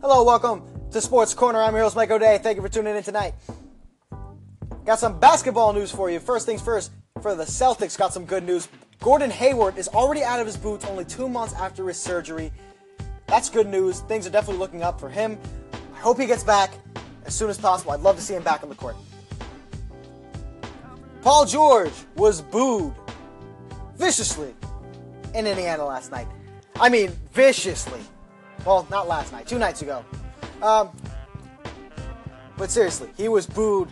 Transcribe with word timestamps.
Hello, 0.00 0.22
welcome 0.22 0.62
to 0.92 1.00
Sports 1.00 1.34
Corner. 1.34 1.60
I'm 1.60 1.74
your 1.74 1.82
host, 1.82 1.96
Mike 1.96 2.12
O'Day. 2.12 2.38
Thank 2.40 2.54
you 2.54 2.62
for 2.62 2.68
tuning 2.68 2.94
in 2.94 3.02
tonight. 3.02 3.34
Got 4.86 5.00
some 5.00 5.18
basketball 5.18 5.72
news 5.72 5.90
for 5.90 6.08
you. 6.08 6.20
First 6.20 6.46
things 6.46 6.62
first, 6.62 6.92
for 7.20 7.34
the 7.34 7.42
Celtics, 7.42 7.98
got 7.98 8.14
some 8.14 8.24
good 8.24 8.44
news. 8.44 8.68
Gordon 9.00 9.28
Hayward 9.28 9.76
is 9.76 9.88
already 9.88 10.22
out 10.22 10.38
of 10.38 10.46
his 10.46 10.56
boots 10.56 10.84
only 10.84 11.04
two 11.04 11.28
months 11.28 11.52
after 11.54 11.88
his 11.88 11.96
surgery. 11.98 12.52
That's 13.26 13.50
good 13.50 13.66
news. 13.66 14.00
Things 14.02 14.24
are 14.24 14.30
definitely 14.30 14.60
looking 14.60 14.84
up 14.84 15.00
for 15.00 15.08
him. 15.08 15.36
I 15.72 15.98
hope 15.98 16.20
he 16.20 16.26
gets 16.26 16.44
back 16.44 16.74
as 17.24 17.34
soon 17.34 17.50
as 17.50 17.58
possible. 17.58 17.90
I'd 17.90 17.98
love 17.98 18.14
to 18.14 18.22
see 18.22 18.34
him 18.34 18.44
back 18.44 18.62
on 18.62 18.68
the 18.68 18.76
court. 18.76 18.94
Paul 21.22 21.44
George 21.44 21.92
was 22.14 22.40
booed 22.40 22.94
viciously 23.96 24.54
in 25.34 25.48
Indiana 25.48 25.84
last 25.84 26.12
night. 26.12 26.28
I 26.76 26.88
mean, 26.88 27.10
viciously. 27.32 28.00
Well, 28.64 28.86
not 28.90 29.08
last 29.08 29.32
night, 29.32 29.46
two 29.46 29.58
nights 29.58 29.82
ago. 29.82 30.04
Um, 30.62 30.90
but 32.56 32.70
seriously, 32.70 33.08
he 33.16 33.28
was 33.28 33.46
booed 33.46 33.88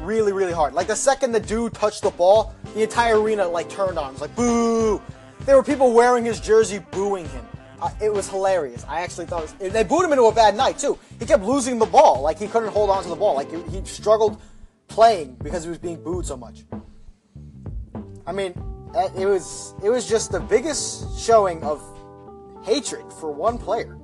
really, 0.00 0.32
really 0.32 0.52
hard. 0.52 0.74
Like 0.74 0.86
the 0.86 0.96
second 0.96 1.32
the 1.32 1.40
dude 1.40 1.74
touched 1.74 2.02
the 2.02 2.10
ball, 2.10 2.54
the 2.74 2.82
entire 2.82 3.20
arena 3.20 3.46
like 3.46 3.68
turned 3.68 3.98
on. 3.98 4.10
It 4.10 4.12
was 4.12 4.20
like 4.20 4.36
boo. 4.36 5.02
There 5.40 5.56
were 5.56 5.62
people 5.62 5.92
wearing 5.92 6.24
his 6.24 6.40
jersey 6.40 6.80
booing 6.90 7.28
him. 7.28 7.46
Uh, 7.80 7.90
it 8.00 8.12
was 8.12 8.28
hilarious. 8.28 8.84
I 8.88 9.00
actually 9.00 9.26
thought 9.26 9.42
was, 9.42 9.52
they 9.72 9.84
booed 9.84 10.04
him 10.04 10.12
into 10.12 10.24
a 10.24 10.32
bad 10.32 10.56
night 10.56 10.78
too. 10.78 10.98
He 11.18 11.26
kept 11.26 11.42
losing 11.42 11.78
the 11.78 11.86
ball. 11.86 12.22
Like 12.22 12.38
he 12.38 12.46
couldn't 12.46 12.70
hold 12.70 12.90
on 12.90 13.02
to 13.02 13.08
the 13.08 13.16
ball. 13.16 13.34
Like 13.34 13.50
he, 13.50 13.78
he 13.78 13.84
struggled 13.84 14.40
playing 14.88 15.36
because 15.42 15.64
he 15.64 15.68
was 15.68 15.78
being 15.78 16.02
booed 16.02 16.24
so 16.24 16.36
much. 16.36 16.64
I 18.26 18.32
mean, 18.32 18.54
uh, 18.94 19.08
it 19.16 19.26
was 19.26 19.74
it 19.84 19.90
was 19.90 20.08
just 20.08 20.32
the 20.32 20.40
biggest 20.40 21.18
showing 21.18 21.62
of 21.62 21.82
hatred 22.66 23.10
for 23.20 23.30
one 23.30 23.56
player. 23.56 23.96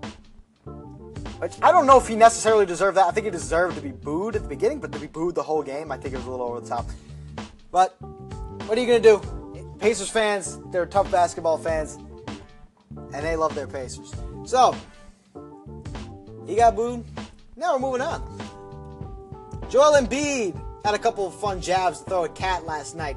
Which 1.38 1.54
I 1.60 1.72
don't 1.72 1.86
know 1.86 1.98
if 1.98 2.06
he 2.06 2.14
necessarily 2.14 2.64
deserved 2.64 2.96
that. 2.96 3.06
I 3.06 3.10
think 3.10 3.24
he 3.24 3.30
deserved 3.30 3.74
to 3.74 3.82
be 3.82 3.90
booed 3.90 4.36
at 4.36 4.44
the 4.44 4.48
beginning, 4.48 4.78
but 4.78 4.92
to 4.92 5.00
be 5.00 5.08
booed 5.08 5.34
the 5.34 5.42
whole 5.42 5.62
game, 5.62 5.90
I 5.90 5.96
think 5.96 6.14
it 6.14 6.18
was 6.18 6.26
a 6.26 6.30
little 6.30 6.46
over 6.46 6.60
the 6.60 6.68
top. 6.68 6.86
But 7.72 7.96
what 8.00 8.78
are 8.78 8.80
you 8.80 8.86
gonna 8.86 9.00
do? 9.00 9.20
Pacers 9.80 10.08
fans, 10.08 10.60
they're 10.70 10.86
tough 10.86 11.10
basketball 11.10 11.58
fans, 11.58 11.98
and 13.12 13.26
they 13.26 13.34
love 13.34 13.56
their 13.56 13.66
Pacers. 13.66 14.14
So 14.44 14.76
he 16.46 16.54
got 16.54 16.76
booed. 16.76 17.04
Now 17.56 17.74
we're 17.74 17.80
moving 17.80 18.00
on. 18.00 18.22
Joel 19.68 20.00
Embiid 20.00 20.54
had 20.84 20.94
a 20.94 20.98
couple 20.98 21.26
of 21.26 21.34
fun 21.34 21.60
jabs 21.60 21.98
to 21.98 22.04
throw 22.04 22.24
at 22.24 22.36
KAT 22.36 22.64
last 22.64 22.94
night. 22.94 23.16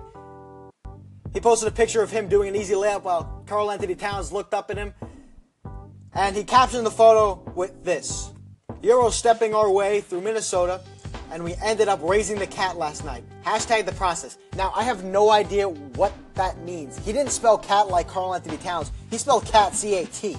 He 1.33 1.39
posted 1.39 1.67
a 1.67 1.71
picture 1.71 2.01
of 2.01 2.09
him 2.09 2.27
doing 2.27 2.49
an 2.49 2.55
easy 2.55 2.73
layup 2.73 3.03
while 3.03 3.43
Karl-Anthony 3.45 3.93
Towns 3.93 4.31
looked 4.31 4.53
up 4.53 4.71
at 4.71 4.77
him. 4.77 4.93
And 6.15 6.35
he 6.35 6.43
captioned 6.45 6.85
the 6.85 6.91
photo 6.91 7.43
with 7.55 7.83
this 7.83 8.31
Euro 8.81 9.09
stepping 9.09 9.53
our 9.53 9.69
way 9.69 9.99
through 9.99 10.21
Minnesota, 10.21 10.79
and 11.31 11.43
we 11.43 11.55
ended 11.55 11.87
up 11.87 11.99
raising 12.01 12.39
the 12.39 12.47
cat 12.47 12.77
last 12.77 13.03
night. 13.03 13.23
Hashtag 13.43 13.85
the 13.85 13.91
process. 13.91 14.37
Now, 14.55 14.71
I 14.75 14.83
have 14.83 15.03
no 15.03 15.31
idea 15.31 15.67
what 15.67 16.13
that 16.35 16.57
means. 16.59 16.97
He 16.99 17.11
didn't 17.11 17.31
spell 17.31 17.57
cat 17.57 17.89
like 17.89 18.07
Karl-Anthony 18.07 18.57
Towns, 18.57 18.91
he 19.09 19.17
spelled 19.17 19.45
cat 19.45 19.73
C 19.73 19.95
A 19.95 20.05
T. 20.05 20.37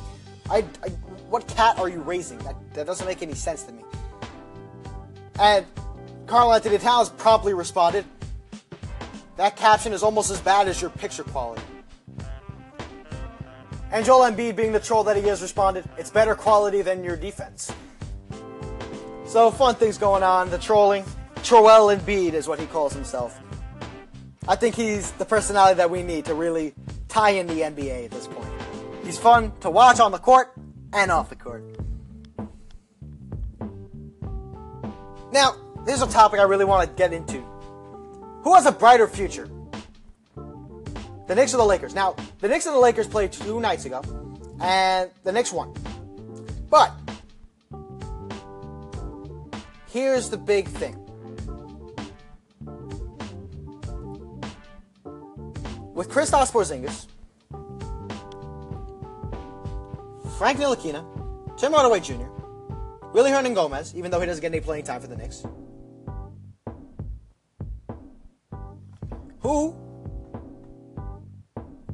I, 0.48 0.58
I, 0.82 0.88
what 1.28 1.46
cat 1.48 1.78
are 1.78 1.88
you 1.88 2.00
raising? 2.00 2.38
That, 2.38 2.54
that 2.74 2.86
doesn't 2.86 3.06
make 3.06 3.20
any 3.20 3.34
sense 3.34 3.64
to 3.64 3.72
me. 3.72 3.82
And 5.38 5.66
Karl-Anthony 6.26 6.78
Towns 6.78 7.10
promptly 7.10 7.52
responded, 7.52 8.04
that 9.36 9.56
caption 9.56 9.92
is 9.92 10.02
almost 10.02 10.30
as 10.30 10.40
bad 10.40 10.68
as 10.68 10.80
your 10.80 10.90
picture 10.90 11.24
quality. 11.24 11.62
And 13.92 14.04
Joel 14.04 14.30
Embiid, 14.30 14.56
being 14.56 14.72
the 14.72 14.80
troll 14.80 15.04
that 15.04 15.16
he 15.16 15.28
is, 15.28 15.40
responded, 15.42 15.84
It's 15.96 16.10
better 16.10 16.34
quality 16.34 16.82
than 16.82 17.04
your 17.04 17.16
defense. 17.16 17.72
So, 19.26 19.50
fun 19.50 19.74
things 19.74 19.98
going 19.98 20.22
on. 20.22 20.50
The 20.50 20.58
trolling. 20.58 21.04
Troel 21.36 21.96
Embiid 21.96 22.32
is 22.32 22.48
what 22.48 22.58
he 22.58 22.66
calls 22.66 22.92
himself. 22.92 23.40
I 24.48 24.56
think 24.56 24.74
he's 24.74 25.12
the 25.12 25.24
personality 25.24 25.76
that 25.76 25.90
we 25.90 26.02
need 26.02 26.24
to 26.26 26.34
really 26.34 26.74
tie 27.08 27.30
in 27.30 27.46
the 27.46 27.60
NBA 27.60 28.06
at 28.06 28.10
this 28.10 28.26
point. 28.26 28.48
He's 29.04 29.18
fun 29.18 29.52
to 29.60 29.70
watch 29.70 30.00
on 30.00 30.12
the 30.12 30.18
court 30.18 30.52
and 30.92 31.10
off 31.10 31.28
the 31.28 31.36
court. 31.36 31.64
Now, 35.32 35.56
here's 35.86 36.02
a 36.02 36.06
topic 36.06 36.40
I 36.40 36.44
really 36.44 36.64
want 36.64 36.88
to 36.88 36.94
get 36.96 37.12
into. 37.12 37.40
Who 38.42 38.54
has 38.54 38.66
a 38.66 38.72
brighter 38.72 39.08
future? 39.08 39.48
The 41.26 41.34
Knicks 41.34 41.52
or 41.54 41.56
the 41.56 41.64
Lakers? 41.64 41.94
Now, 41.94 42.14
the 42.40 42.48
Knicks 42.48 42.66
and 42.66 42.74
the 42.74 42.78
Lakers 42.78 43.08
played 43.08 43.32
two 43.32 43.60
nights 43.60 43.84
ago, 43.84 44.00
and 44.60 45.10
the 45.24 45.32
Knicks 45.32 45.52
won. 45.52 45.74
But 46.70 46.92
here's 49.88 50.30
the 50.30 50.36
big 50.36 50.68
thing. 50.68 50.94
With 55.94 56.10
Kristaps 56.10 56.52
Porzingis, 56.52 57.06
Frank 60.38 60.58
Ntilikina, 60.58 61.56
Tim 61.56 61.72
Hardaway 61.72 62.00
Jr., 62.00 62.28
Willy 63.14 63.30
Hernangomez, 63.30 63.94
even 63.94 64.10
though 64.10 64.20
he 64.20 64.26
doesn't 64.26 64.42
get 64.42 64.52
any 64.52 64.60
playing 64.60 64.84
time 64.84 65.00
for 65.00 65.06
the 65.06 65.16
Knicks, 65.16 65.44
who 69.40 69.74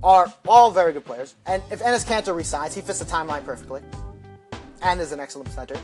are 0.02 0.32
all 0.48 0.70
very 0.70 0.92
good 0.92 1.04
players. 1.04 1.34
And 1.46 1.62
if 1.70 1.80
Enes 1.80 2.04
Kanter 2.06 2.34
resigns, 2.34 2.74
he 2.74 2.80
fits 2.80 2.98
the 2.98 3.04
timeline 3.04 3.44
perfectly 3.44 3.82
and 4.82 5.00
is 5.00 5.12
an 5.12 5.20
excellent 5.20 5.50
center. 5.50 5.76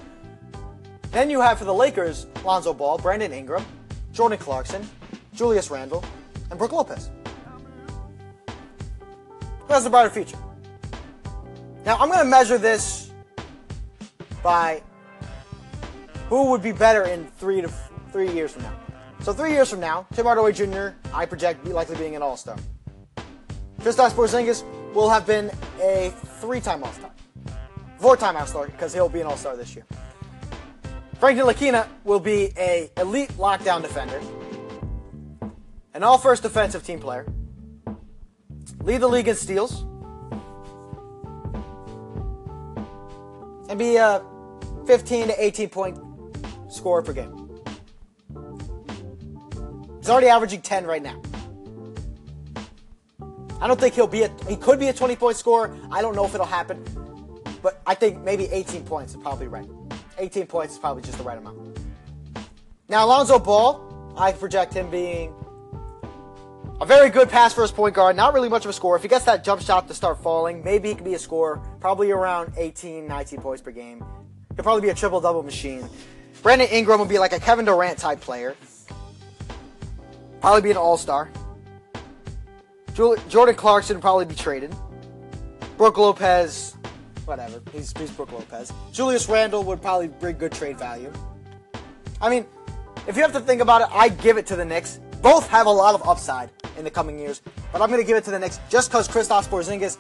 Then 1.11 1.31
you 1.31 1.41
have 1.41 1.59
for 1.59 1.65
the 1.65 1.75
Lakers 1.75 2.27
Lonzo 2.45 2.75
Ball, 2.75 2.99
Brandon 2.99 3.33
Ingram, 3.33 3.65
Jordan 4.13 4.39
Clarkson, 4.39 4.89
Julius 5.35 5.71
Randle, 5.71 6.05
and 6.51 6.59
Brook 6.59 6.73
Lopez. 6.73 7.11
Who 9.61 9.73
has 9.73 9.87
a 9.87 9.91
brighter 9.91 10.11
future? 10.11 10.39
Now, 11.85 11.97
I'm 11.97 12.09
going 12.09 12.19
to 12.19 12.25
measure 12.25 12.59
this 12.59 13.11
by 14.43 14.83
who 16.29 16.51
would 16.51 16.63
be 16.63 16.73
better 16.73 17.05
in 17.05 17.27
three 17.39 17.61
to 17.61 17.73
three 18.13 18.31
years 18.33 18.53
from 18.53 18.63
now. 18.63 18.75
So 19.21 19.33
three 19.33 19.53
years 19.53 19.71
from 19.71 19.81
now, 19.81 20.07
Tim 20.13 20.27
Hardaway 20.27 20.53
Jr. 20.53 20.91
I 21.13 21.27
project 21.27 21.67
likely 21.67 21.97
being 21.97 22.17
an 22.17 22.23
All-Star. 22.23 22.57
Kristaps 23.79 24.11
Porzingis 24.11 24.65
will 24.93 25.09
have 25.09 25.25
been 25.25 25.51
a 25.81 26.13
three-time 26.41 26.83
All-Star, 26.83 27.11
four-time 27.99 28.37
All-Star 28.37 28.67
because 28.67 28.93
he'll 28.93 29.09
be 29.09 29.21
an 29.21 29.27
All-Star 29.27 29.57
this 29.57 29.77
year. 29.77 29.87
Frank 31.21 31.39
Ntilikina 31.39 31.87
will 32.05 32.21
be 32.21 32.53
a 32.57 32.91
elite 32.97 33.31
lockdown 33.39 33.83
defender, 33.83 34.21
an 35.95 36.03
all-first 36.03 36.43
defensive 36.43 36.85
team 36.85 36.99
player, 36.99 37.27
lead 38.81 38.99
the 38.99 39.09
league 39.09 39.29
in 39.29 39.37
steals, 39.37 39.83
and 43.69 43.79
be 43.79 43.97
a 43.97 44.23
15 44.87 45.29
to 45.29 45.45
18 45.45 45.69
point 45.69 45.99
scorer 46.69 47.03
per 47.03 47.13
game. 47.13 47.61
He's 49.99 50.11
already 50.11 50.29
averaging 50.29 50.63
10 50.63 50.87
right 50.87 51.03
now. 51.03 51.21
I 53.61 53.67
don't 53.67 53.79
think 53.79 53.95
he'll 53.95 54.07
be 54.07 54.23
a 54.23 54.31
he 54.49 54.57
could 54.57 54.79
be 54.79 54.89
a 54.89 54.93
20 54.93 55.17
point 55.17 55.37
scorer. 55.37 55.77
I 55.91 56.01
don't 56.01 56.15
know 56.15 56.25
if 56.25 56.35
it'll 56.35 56.47
happen. 56.47 56.85
But 57.63 57.83
I 57.87 57.95
think 57.95 58.23
maybe 58.23 58.45
18 58.47 58.85
points 58.85 59.15
is 59.15 59.21
probably 59.21 59.49
right. 59.49 59.69
18 60.19 60.47
points 60.47 60.75
is 60.75 60.79
probably 60.79 61.03
just 61.03 61.19
the 61.19 61.25
right 61.25 61.39
amount. 61.39 61.79
Now 62.89 63.05
Alonzo 63.05 63.39
Ball, 63.39 64.15
I 64.17 64.33
project 64.33 64.75
him 64.75 64.91
being 64.91 65.35
a 66.81 66.87
very 66.87 67.11
good 67.11 67.29
pass 67.29 67.53
first 67.53 67.75
point 67.75 67.95
guard, 67.95 68.15
not 68.15 68.33
really 68.35 68.49
much 68.49 68.65
of 68.65 68.71
a 68.71 68.73
scorer. 68.73 68.97
If 68.97 69.03
he 69.03 69.09
gets 69.09 69.25
that 69.25 69.43
jump 69.43 69.61
shot 69.61 69.89
to 69.89 69.95
start 69.95 70.23
falling, 70.23 70.63
maybe 70.63 70.89
he 70.89 70.95
could 70.95 71.05
be 71.05 71.15
a 71.15 71.19
scorer, 71.19 71.61
probably 71.81 72.13
around 72.13 72.53
18, 72.57 73.07
19 73.09 73.41
points 73.41 73.63
per 73.63 73.73
game. 73.73 74.05
He'll 74.55 74.63
probably 74.63 74.83
be 74.83 74.91
a 74.91 74.95
triple 74.95 75.21
double 75.21 75.43
machine. 75.43 75.89
Brandon 76.43 76.69
Ingram 76.71 77.01
will 77.01 77.07
be 77.07 77.19
like 77.19 77.33
a 77.33 77.41
Kevin 77.41 77.65
Durant 77.65 77.99
type 77.99 78.21
player. 78.21 78.57
Probably 80.41 80.63
be 80.63 80.71
an 80.71 80.77
all 80.77 80.97
star. 80.97 81.29
Jordan 82.99 83.55
Clarkson 83.55 84.01
probably 84.01 84.25
be 84.25 84.35
traded. 84.35 84.75
Brook 85.77 85.99
Lopez, 85.99 86.77
whatever. 87.27 87.63
He's, 87.73 87.97
he's 87.97 88.11
Brook 88.11 88.33
Lopez. 88.33 88.73
Julius 88.93 89.29
Randle 89.29 89.63
would 89.63 89.81
probably 89.81 90.09
bring 90.09 90.37
good 90.37 90.51
trade 90.51 90.77
value. 90.77 91.13
I 92.21 92.29
mean, 92.29 92.45
if 93.07 93.15
you 93.15 93.23
have 93.23 93.33
to 93.35 93.41
think 93.41 93.61
about 93.61 93.83
it, 93.83 93.89
I 93.93 94.09
give 94.09 94.37
it 94.37 94.47
to 94.47 94.57
the 94.57 94.65
Knicks. 94.65 94.99
Both 95.23 95.49
have 95.49 95.67
a 95.67 95.71
lot 95.71 95.95
of 95.95 96.09
upside 96.09 96.51
in 96.77 96.83
the 96.83 96.91
coming 96.91 97.21
years, 97.21 97.41
but 97.71 97.81
I'm 97.81 97.89
going 97.89 98.01
to 98.01 98.07
give 98.07 98.17
it 98.17 98.25
to 98.25 98.33
the 98.33 98.39
Knicks 98.41 98.59
just 98.69 98.91
because 98.91 99.07
Kristaps 99.07 99.47
Porzingis, 99.47 99.97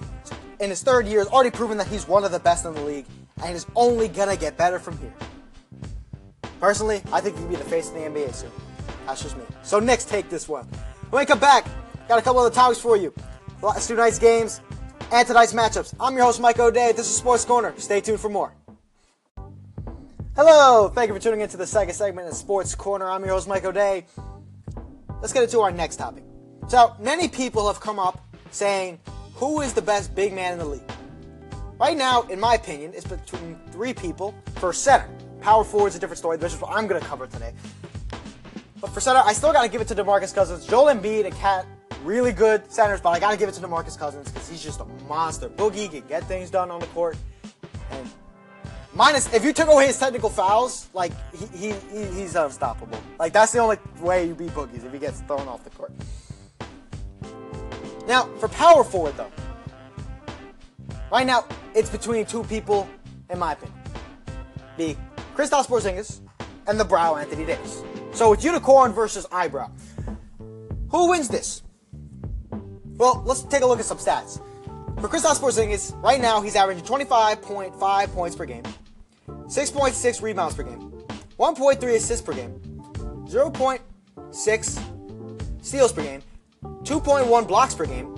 in 0.59 0.71
his 0.71 0.83
third 0.83 1.06
year, 1.06 1.21
has 1.21 1.29
already 1.29 1.53
proven 1.53 1.79
that 1.79 1.87
he's 1.87 2.09
one 2.09 2.25
of 2.25 2.33
the 2.33 2.41
best 2.41 2.67
in 2.67 2.75
the 2.75 2.83
league, 2.83 3.06
and 3.45 3.55
is 3.55 3.67
only 3.77 4.09
going 4.09 4.29
to 4.29 4.37
get 4.37 4.56
better 4.56 4.81
from 4.81 4.99
here. 4.99 5.15
Personally, 6.59 7.00
I 7.12 7.21
think 7.21 7.37
he 7.37 7.43
can 7.43 7.50
be 7.50 7.55
the 7.55 7.62
face 7.62 7.91
of 7.91 7.95
the 7.95 8.00
NBA 8.00 8.35
soon. 8.35 8.50
That's 9.06 9.23
just 9.23 9.37
me. 9.37 9.45
So 9.62 9.79
Knicks 9.79 10.05
take 10.05 10.29
this 10.29 10.49
one. 10.49 10.67
When 11.11 11.21
we 11.23 11.27
come 11.27 11.39
back, 11.39 11.65
got 12.08 12.19
a 12.19 12.22
couple 12.22 12.40
other 12.40 12.55
topics 12.55 12.81
for 12.81 12.96
you. 12.96 13.12
Last 13.62 13.87
two 13.87 13.94
nights 13.94 14.19
games 14.19 14.60
and 15.12 15.26
tonight's 15.26 15.52
matchups. 15.52 15.94
I'm 16.00 16.16
your 16.16 16.25
host, 16.25 16.40
Mike 16.40 16.58
O'Day. 16.58 16.93
This 16.93 17.08
is 17.08 17.16
Sports 17.16 17.44
Corner. 17.44 17.75
Stay 17.76 18.00
tuned 18.00 18.19
for 18.19 18.31
more. 18.31 18.55
Hello, 20.34 20.88
thank 20.88 21.08
you 21.08 21.14
for 21.14 21.20
tuning 21.20 21.40
into 21.40 21.56
the 21.56 21.66
second 21.66 21.94
segment 21.94 22.28
of 22.28 22.34
Sports 22.34 22.75
Corner. 22.75 23.10
I'm 23.10 23.22
your 23.25 23.34
host, 23.34 23.46
Mike 23.46 23.64
O'Day. 23.64 24.06
Let's 25.20 25.32
get 25.32 25.43
into 25.43 25.60
our 25.60 25.70
next 25.70 25.96
topic. 25.96 26.25
So, 26.69 26.94
many 27.00 27.28
people 27.28 27.66
have 27.66 27.81
come 27.81 27.99
up 27.99 28.25
saying, 28.50 29.00
who 29.34 29.61
is 29.61 29.75
the 29.75 29.82
best 29.82 30.14
big 30.14 30.32
man 30.32 30.52
in 30.52 30.58
the 30.58 30.64
league? 30.64 30.90
Right 31.78 31.96
now, 31.96 32.22
in 32.22 32.40
my 32.40 32.54
opinion, 32.54 32.93
it's 32.94 33.06
between 33.06 33.58
three 33.70 33.93
people 33.93 34.34
for 34.56 34.72
center. 34.72 35.08
Power 35.40 35.64
forward 35.64 35.88
is 35.88 35.96
a 35.96 35.99
different 35.99 36.19
story. 36.19 36.37
This 36.37 36.54
is 36.54 36.61
what 36.61 36.72
I'm 36.72 36.87
going 36.87 37.00
to 37.00 37.06
cover 37.06 37.26
today. 37.26 37.52
But 38.81 38.90
for 38.90 39.00
center, 39.00 39.22
I 39.25 39.32
still 39.32 39.52
got 39.52 39.62
to 39.62 39.69
give 39.69 39.81
it 39.81 39.88
to 39.88 39.94
DeMarcus 39.94 40.34
Cousins. 40.34 40.66
Joel 40.66 40.94
Embiid 40.94 41.26
and 41.26 41.34
KAT, 41.34 41.66
really 42.05 42.33
good 42.33 42.71
centers, 42.71 43.00
but 43.00 43.11
I 43.11 43.21
got 43.21 43.31
to 43.33 43.37
give 43.37 43.49
it 43.49 43.53
to 43.53 43.61
DeMarcus 43.61 43.99
Cousins 43.99 44.31
because 44.31 44.49
he's 44.49 44.62
just 44.62 44.81
a 44.81 44.85
monster. 45.09 45.49
Boogie 45.49 45.91
can 45.91 46.06
get 46.09 46.25
things 46.25 46.50
done 46.50 46.71
on 46.71 46.81
the 46.81 46.87
court. 46.87 47.17
And 47.91 48.09
minus, 48.95 49.33
if 49.33 49.45
you 49.45 49.53
took 49.53 49.69
away 49.69 49.87
his 49.87 49.99
technical 49.99 50.31
fouls, 50.31 50.89
like, 50.95 51.12
he, 51.35 51.47
he, 51.47 51.75
he 51.93 52.05
he's 52.06 52.35
unstoppable. 52.37 53.00
Like, 53.19 53.33
that's 53.33 53.53
the 53.53 53.59
only 53.59 53.79
way 54.00 54.27
you 54.27 54.35
beat 54.35 54.50
Boogies 54.50 54.85
if 54.85 54.93
he 54.93 54.99
gets 54.99 55.21
thrown 55.23 55.49
off 55.49 55.65
the 55.65 55.71
court. 55.71 55.93
Now, 58.06 58.25
for 58.39 58.49
power 58.49 58.85
forward, 58.85 59.17
though, 59.17 59.31
right 61.12 61.27
now, 61.27 61.47
it's 61.75 61.91
between 61.91 62.25
two 62.25 62.45
people, 62.45 62.89
in 63.29 63.39
my 63.39 63.53
opinion. 63.53 63.79
The 64.77 64.97
Kristaps 65.35 65.67
Porzingis 65.67 66.21
and 66.67 66.79
the 66.79 66.85
Brow 66.85 67.17
Anthony 67.17 67.45
Davis. 67.45 67.83
So 68.12 68.33
it's 68.33 68.45
unicorn 68.45 68.93
versus 68.93 69.27
eyebrow. 69.31 69.71
Who 70.91 71.11
wins 71.11 71.29
this? 71.29 71.62
Well, 72.99 73.23
let's 73.25 73.43
take 73.43 73.62
a 73.62 73.67
look 73.67 73.79
at 73.79 73.85
some 73.85 73.99
stats. 73.99 74.41
For 75.00 75.09
Kristaps 75.09 75.41
Porzingis, 75.41 76.00
right 76.03 76.21
now 76.21 76.41
he's 76.41 76.56
averaging 76.56 76.85
25.5 76.85 78.12
points 78.12 78.35
per 78.35 78.45
game, 78.45 78.65
6.6 79.29 80.23
rebounds 80.23 80.56
per 80.56 80.65
game, 80.65 80.91
1.3 81.39 81.95
assists 81.95 82.21
per 82.21 82.33
game, 82.33 82.61
0.6 83.29 85.65
steals 85.65 85.93
per 85.93 86.03
game, 86.03 86.21
2.1 86.65 87.47
blocks 87.47 87.77
per 87.77 87.87
game, 87.87 88.17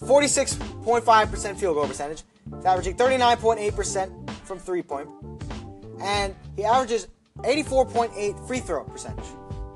46.5% 0.00 1.56
field 1.58 1.74
goal 1.74 1.86
percentage. 1.86 2.22
He's 2.56 2.64
averaging 2.64 2.96
39.8% 2.96 4.30
from 4.46 4.58
three 4.58 4.82
point, 4.82 5.10
and 6.00 6.34
he 6.56 6.64
averages 6.64 7.08
84.8 7.40 8.48
free 8.48 8.60
throw 8.60 8.84
percentage. 8.84 9.26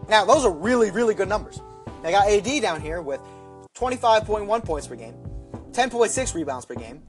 Now, 0.08 0.24
those 0.24 0.46
are 0.46 0.52
really, 0.52 0.90
really 0.90 1.14
good 1.14 1.28
numbers. 1.28 1.60
I 2.02 2.12
got 2.12 2.28
AD 2.28 2.62
down 2.62 2.80
here 2.80 3.02
with 3.02 3.20
25.1 3.76 4.64
points 4.64 4.86
per 4.86 4.96
game, 4.96 5.14
10.6 5.72 6.34
rebounds 6.34 6.64
per 6.64 6.74
game, 6.74 7.02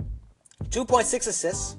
2.6 0.65 1.27
assists, 1.27 1.77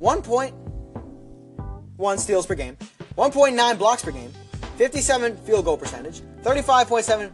1.1 0.00 2.18
steals 2.18 2.46
per 2.46 2.54
game, 2.54 2.76
1.9 3.16 3.78
blocks 3.78 4.04
per 4.04 4.10
game, 4.10 4.30
57 4.76 5.36
field 5.38 5.64
goal 5.64 5.78
percentage, 5.78 6.20
35.7 6.42 7.30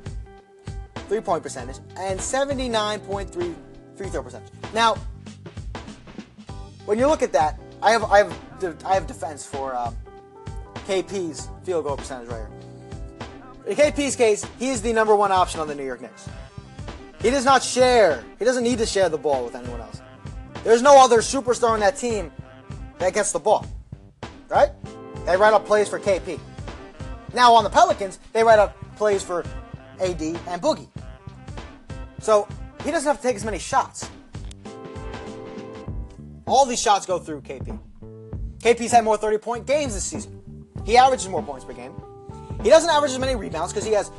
three 1.08 1.20
point 1.20 1.42
percentage, 1.42 1.78
and 1.98 2.18
79.3 2.18 3.54
free 3.96 4.08
throw 4.08 4.22
percentage. 4.22 4.52
Now, 4.72 4.96
when 6.86 6.98
you 6.98 7.06
look 7.06 7.22
at 7.22 7.32
that, 7.32 7.58
I 7.82 7.90
have 7.90 8.04
I 8.04 8.18
have 8.18 8.38
I 8.84 8.94
have 8.94 9.06
defense 9.06 9.44
for 9.44 9.74
um, 9.74 9.96
KP's 10.86 11.48
field 11.64 11.84
goal 11.84 11.96
percentage 11.96 12.28
right 12.28 12.38
here. 12.38 12.50
In 13.66 13.76
KP's 13.76 14.16
case, 14.16 14.46
he 14.58 14.68
is 14.68 14.82
the 14.82 14.92
number 14.92 15.16
one 15.16 15.32
option 15.32 15.60
on 15.60 15.68
the 15.68 15.74
New 15.74 15.84
York 15.84 16.00
Knicks. 16.00 16.28
He 17.24 17.30
does 17.30 17.46
not 17.46 17.62
share. 17.62 18.22
He 18.38 18.44
doesn't 18.44 18.64
need 18.64 18.76
to 18.76 18.84
share 18.84 19.08
the 19.08 19.16
ball 19.16 19.46
with 19.46 19.54
anyone 19.54 19.80
else. 19.80 20.02
There's 20.62 20.82
no 20.82 21.02
other 21.02 21.20
superstar 21.22 21.70
on 21.70 21.80
that 21.80 21.96
team 21.96 22.30
that 22.98 23.14
gets 23.14 23.32
the 23.32 23.38
ball. 23.38 23.66
Right? 24.50 24.72
They 25.24 25.34
write 25.34 25.54
up 25.54 25.64
plays 25.64 25.88
for 25.88 25.98
KP. 25.98 26.38
Now 27.32 27.54
on 27.54 27.64
the 27.64 27.70
Pelicans, 27.70 28.18
they 28.34 28.44
write 28.44 28.58
up 28.58 28.76
plays 28.96 29.22
for 29.22 29.42
AD 30.02 30.20
and 30.20 30.60
Boogie. 30.60 30.86
So 32.20 32.46
he 32.84 32.90
doesn't 32.90 33.06
have 33.06 33.16
to 33.16 33.22
take 33.22 33.36
as 33.36 33.44
many 33.44 33.58
shots. 33.58 34.06
All 36.46 36.66
these 36.66 36.80
shots 36.80 37.06
go 37.06 37.18
through 37.18 37.40
KP. 37.40 37.80
KP's 38.58 38.92
had 38.92 39.02
more 39.02 39.16
30 39.16 39.38
point 39.38 39.66
games 39.66 39.94
this 39.94 40.04
season. 40.04 40.66
He 40.84 40.98
averages 40.98 41.30
more 41.30 41.42
points 41.42 41.64
per 41.64 41.72
game. 41.72 41.94
He 42.62 42.68
doesn't 42.68 42.90
average 42.90 43.12
as 43.12 43.18
many 43.18 43.34
rebounds 43.34 43.72
because 43.72 43.86
he 43.86 43.94
has 43.94 44.10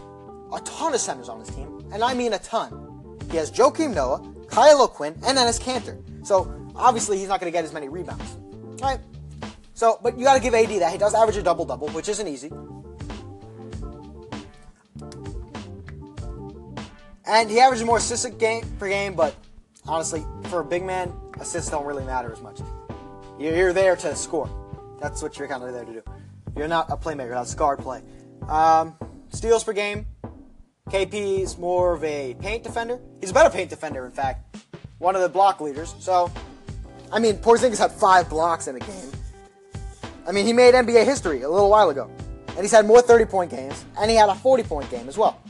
a 0.51 0.59
ton 0.61 0.95
of 0.95 0.99
centers 0.99 1.29
on 1.29 1.39
his 1.39 1.49
team, 1.49 1.87
and 1.93 2.03
I 2.03 2.15
mean 2.15 2.33
a 2.33 2.39
ton. 2.39 2.84
He 3.31 3.37
has 3.37 3.51
Joakim 3.51 3.93
Noah, 3.93 4.21
Kyle 4.47 4.81
O'Quinn, 4.83 5.13
and 5.25 5.37
Enes 5.37 5.61
Kanter. 5.61 5.97
So 6.25 6.51
obviously 6.75 7.17
he's 7.17 7.27
not 7.27 7.39
going 7.39 7.51
to 7.51 7.55
get 7.55 7.65
as 7.65 7.73
many 7.73 7.89
rebounds. 7.89 8.37
All 8.81 8.89
right. 8.89 8.99
So, 9.73 9.99
but 10.01 10.17
you 10.17 10.23
got 10.23 10.35
to 10.35 10.39
give 10.39 10.53
AD 10.53 10.69
that 10.81 10.91
he 10.91 10.97
does 10.97 11.13
average 11.13 11.37
a 11.37 11.43
double 11.43 11.65
double, 11.65 11.89
which 11.89 12.07
isn't 12.07 12.27
easy. 12.27 12.51
And 17.27 17.49
he 17.49 17.59
averages 17.59 17.85
more 17.85 17.97
assists 17.97 18.25
game 18.37 18.63
per 18.79 18.87
game, 18.87 19.15
but 19.15 19.35
honestly, 19.87 20.25
for 20.45 20.61
a 20.61 20.65
big 20.65 20.83
man, 20.83 21.11
assists 21.39 21.71
don't 21.71 21.85
really 21.85 22.05
matter 22.05 22.31
as 22.31 22.41
much. 22.41 22.61
You're 23.39 23.73
there 23.73 23.95
to 23.97 24.15
score. 24.15 24.49
That's 25.01 25.21
what 25.21 25.37
you're 25.37 25.47
kind 25.47 25.63
of 25.63 25.73
there 25.73 25.85
to 25.85 25.93
do. 25.93 26.03
You're 26.55 26.67
not 26.67 26.89
a 26.89 26.95
playmaker. 26.95 27.31
That's 27.31 27.53
guard 27.53 27.79
play. 27.79 28.01
Um, 28.47 28.95
steals 29.29 29.63
per 29.63 29.73
game. 29.73 30.05
KP 30.89 31.41
is 31.41 31.57
more 31.57 31.93
of 31.93 32.03
a 32.03 32.35
paint 32.35 32.63
defender. 32.63 32.99
He's 33.19 33.31
a 33.31 33.33
better 33.33 33.49
paint 33.49 33.71
defender, 33.71 34.05
in 34.05 34.11
fact. 34.11 34.55
One 34.99 35.15
of 35.15 35.23
the 35.23 35.29
block 35.29 35.59
leaders. 35.59 35.95
So, 35.99 36.31
I 37.11 37.17
mean, 37.17 37.37
Porzingis 37.37 37.79
had 37.79 37.91
five 37.91 38.29
blocks 38.29 38.67
in 38.67 38.75
a 38.75 38.79
game. 38.79 39.11
I 40.27 40.31
mean, 40.31 40.45
he 40.45 40.53
made 40.53 40.75
NBA 40.75 41.03
history 41.05 41.41
a 41.41 41.49
little 41.49 41.71
while 41.71 41.89
ago. 41.89 42.11
And 42.49 42.59
he's 42.59 42.71
had 42.71 42.85
more 42.85 43.01
30 43.01 43.25
point 43.25 43.51
games, 43.51 43.83
and 43.99 44.11
he 44.11 44.15
had 44.15 44.29
a 44.29 44.35
40 44.35 44.63
point 44.63 44.89
game 44.91 45.09
as 45.09 45.17
well. 45.17 45.41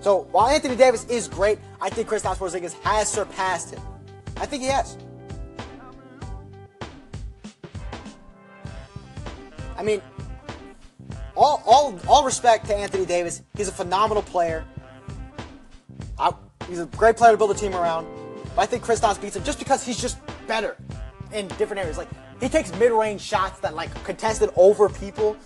So, 0.00 0.28
while 0.32 0.48
Anthony 0.48 0.76
Davis 0.76 1.04
is 1.06 1.28
great, 1.28 1.58
I 1.80 1.90
think 1.90 2.08
Kristaps 2.08 2.36
Porzingis 2.36 2.72
has 2.80 3.12
surpassed 3.12 3.74
him. 3.74 3.82
I 4.38 4.46
think 4.46 4.62
he 4.62 4.68
has. 4.68 4.96
All, 11.36 11.62
all, 11.66 11.98
all 12.08 12.24
respect 12.24 12.66
to 12.66 12.74
Anthony 12.74 13.06
Davis. 13.06 13.42
He's 13.56 13.68
a 13.68 13.72
phenomenal 13.72 14.22
player. 14.22 14.64
I, 16.18 16.32
he's 16.68 16.80
a 16.80 16.86
great 16.86 17.16
player 17.16 17.32
to 17.32 17.38
build 17.38 17.50
a 17.50 17.54
team 17.54 17.74
around. 17.74 18.06
But 18.54 18.62
I 18.62 18.66
think 18.66 18.84
Kristaps 18.84 19.20
beats 19.20 19.36
him 19.36 19.44
just 19.44 19.58
because 19.58 19.84
he's 19.84 20.00
just 20.00 20.18
better 20.46 20.76
in 21.32 21.48
different 21.48 21.80
areas. 21.80 21.98
Like 21.98 22.08
he 22.40 22.48
takes 22.48 22.72
mid-range 22.78 23.20
shots 23.20 23.60
that 23.60 23.74
like 23.74 23.92
contested 24.04 24.50
over 24.56 24.88
people. 24.88 25.36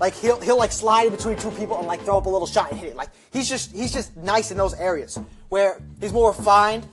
Like 0.00 0.14
he'll 0.14 0.40
he'll 0.40 0.58
like 0.58 0.72
slide 0.72 1.06
in 1.06 1.14
between 1.14 1.36
two 1.36 1.50
people 1.52 1.78
and 1.78 1.86
like 1.86 2.00
throw 2.00 2.18
up 2.18 2.26
a 2.26 2.28
little 2.28 2.46
shot 2.46 2.72
and 2.72 2.80
hit 2.80 2.90
it. 2.90 2.96
Like 2.96 3.10
he's 3.32 3.48
just 3.48 3.72
he's 3.72 3.92
just 3.92 4.16
nice 4.16 4.50
in 4.50 4.56
those 4.56 4.74
areas 4.74 5.20
where 5.50 5.80
he's 6.00 6.12
more 6.12 6.30
refined 6.30 6.86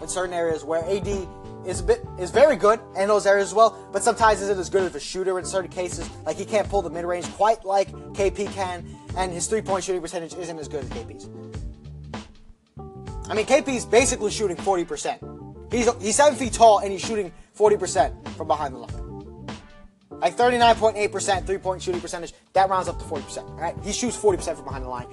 in 0.00 0.06
certain 0.06 0.34
areas 0.34 0.62
where 0.62 0.84
AD 0.84 1.26
is 1.66 1.80
a 1.80 1.84
bit 1.84 2.04
is 2.18 2.30
very 2.30 2.56
good 2.56 2.80
in 2.96 3.08
those 3.08 3.26
areas 3.26 3.48
as 3.48 3.54
well, 3.54 3.76
but 3.92 4.02
sometimes 4.02 4.40
isn't 4.40 4.58
as 4.58 4.70
good 4.70 4.82
as 4.82 4.94
a 4.94 5.00
shooter 5.00 5.38
in 5.38 5.44
certain 5.44 5.70
cases. 5.70 6.08
Like 6.24 6.36
he 6.36 6.44
can't 6.44 6.68
pull 6.68 6.82
the 6.82 6.90
mid 6.90 7.04
range 7.04 7.26
quite 7.32 7.64
like 7.64 7.88
KP 8.14 8.52
can, 8.52 8.84
and 9.16 9.32
his 9.32 9.46
three 9.46 9.62
point 9.62 9.84
shooting 9.84 10.00
percentage 10.00 10.34
isn't 10.34 10.58
as 10.58 10.68
good 10.68 10.84
as 10.84 10.90
KP's. 10.90 11.28
I 13.28 13.34
mean, 13.34 13.46
KP's 13.46 13.84
basically 13.84 14.32
shooting 14.32 14.56
40%. 14.56 15.72
He's 15.72 15.88
he's 16.02 16.16
seven 16.16 16.36
feet 16.36 16.52
tall 16.52 16.80
and 16.80 16.90
he's 16.90 17.00
shooting 17.00 17.32
40% 17.56 18.28
from 18.30 18.48
behind 18.48 18.74
the 18.74 18.78
line. 18.78 19.46
Like 20.10 20.36
39.8% 20.36 21.46
three 21.46 21.58
point 21.58 21.80
shooting 21.80 22.00
percentage, 22.00 22.34
that 22.54 22.68
rounds 22.68 22.88
up 22.88 22.98
to 22.98 23.04
40%. 23.04 23.58
Right? 23.58 23.74
He 23.84 23.92
shoots 23.92 24.16
40% 24.16 24.56
from 24.56 24.64
behind 24.64 24.84
the 24.84 24.88
line. 24.88 25.06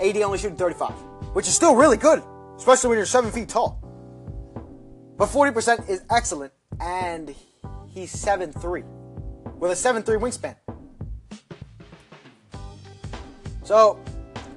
AD 0.00 0.16
only 0.18 0.38
shooting 0.38 0.56
35, 0.56 0.90
which 1.34 1.46
is 1.46 1.54
still 1.54 1.74
really 1.74 1.96
good, 1.96 2.22
especially 2.56 2.88
when 2.88 2.98
you're 2.98 3.06
seven 3.06 3.30
feet 3.30 3.48
tall. 3.48 3.85
But 5.16 5.28
40% 5.28 5.88
is 5.88 6.02
excellent, 6.10 6.52
and 6.78 7.34
he's 7.88 8.14
7'3 8.14 8.84
with 9.58 9.70
a 9.70 9.74
7'3 9.74 10.18
wingspan. 10.20 10.56
So, 13.64 13.98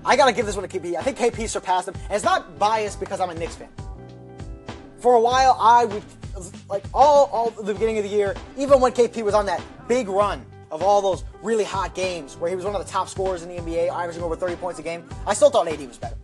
I 0.06 0.16
gotta 0.16 0.34
give 0.34 0.46
this 0.46 0.56
one 0.56 0.68
to 0.68 0.80
KP. 0.80 0.96
I 0.96 1.02
think 1.02 1.18
KP 1.18 1.48
surpassed 1.48 1.88
him, 1.88 1.96
and 1.96 2.14
it's 2.14 2.26
not 2.26 2.60
biased 2.60 3.00
because 3.00 3.20
I'm 3.22 3.30
a 3.30 3.34
Knicks 3.34 3.56
fan. 3.56 3.70
For 5.00 5.16
a 5.16 5.22
while, 5.22 5.58
I 5.60 5.86
would, 5.86 6.04
like, 6.70 6.84
all, 6.94 7.30
all 7.32 7.50
the 7.52 7.74
beginning 7.74 7.98
of 7.98 8.04
the 8.04 8.10
year, 8.10 8.36
even 8.58 8.82
when 8.82 8.92
KP 8.92 9.24
was 9.24 9.34
on 9.34 9.46
that 9.46 9.62
big 9.88 10.10
run 10.10 10.46
of 10.72 10.84
all 10.84 11.02
those 11.02 11.24
really 11.42 11.64
hot 11.64 11.96
games 11.96 12.36
where 12.36 12.50
he 12.50 12.56
was 12.56 12.66
one 12.66 12.76
of 12.76 12.86
the 12.86 12.92
top 12.92 13.08
scorers 13.08 13.44
in 13.44 13.50
the 13.50 13.56
NBA, 13.56 13.90
averaging 13.90 14.22
over 14.22 14.36
30 14.36 14.58
points 14.58 14.80
a 14.80 14.84
game, 14.84 15.08
I 15.26 15.34
still 15.34 15.50
thought 15.50 15.68
AD 15.68 15.80
was 15.88 15.98
better. 15.98 16.18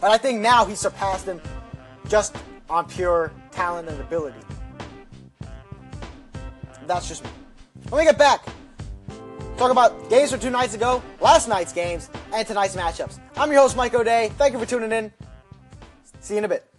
But 0.00 0.10
I 0.10 0.18
think 0.18 0.40
now 0.40 0.66
he 0.66 0.74
surpassed 0.74 1.24
him 1.24 1.40
just 2.06 2.36
on 2.68 2.86
pure 2.86 3.32
talent 3.56 3.88
and 3.88 3.98
ability. 4.00 4.38
That's 6.86 7.08
just 7.08 7.24
me. 7.24 7.30
Let 7.90 7.98
me 7.98 8.04
get 8.04 8.18
back. 8.18 8.46
Talk 9.56 9.72
about 9.72 10.10
games 10.10 10.30
from 10.30 10.40
two 10.40 10.50
nights 10.50 10.74
ago, 10.74 11.02
last 11.20 11.48
night's 11.48 11.72
games, 11.72 12.10
and 12.34 12.46
tonight's 12.46 12.76
matchups. 12.76 13.18
I'm 13.36 13.50
your 13.50 13.62
host, 13.62 13.74
Mike 13.74 13.94
O'Day. 13.94 14.30
Thank 14.36 14.52
you 14.52 14.58
for 14.58 14.66
tuning 14.66 14.92
in. 14.92 15.10
See 16.20 16.34
you 16.34 16.38
in 16.38 16.44
a 16.44 16.48
bit. 16.48 16.70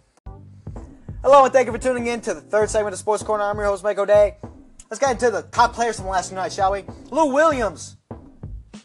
Hello, 1.22 1.44
and 1.44 1.52
thank 1.52 1.66
you 1.66 1.72
for 1.72 1.78
tuning 1.78 2.06
in 2.06 2.20
to 2.20 2.32
the 2.32 2.40
third 2.40 2.70
segment 2.70 2.92
of 2.92 3.00
Sports 3.00 3.24
Corner. 3.24 3.42
I'm 3.42 3.56
your 3.56 3.66
host, 3.66 3.82
Mike 3.82 3.98
O'Day. 3.98 4.36
Let's 4.88 5.00
get 5.00 5.10
into 5.10 5.30
the 5.32 5.42
top 5.42 5.72
players 5.72 5.96
from 5.96 6.06
last 6.06 6.32
night, 6.32 6.52
shall 6.52 6.70
we? 6.70 6.84
Lou 7.10 7.32
Williams 7.32 7.96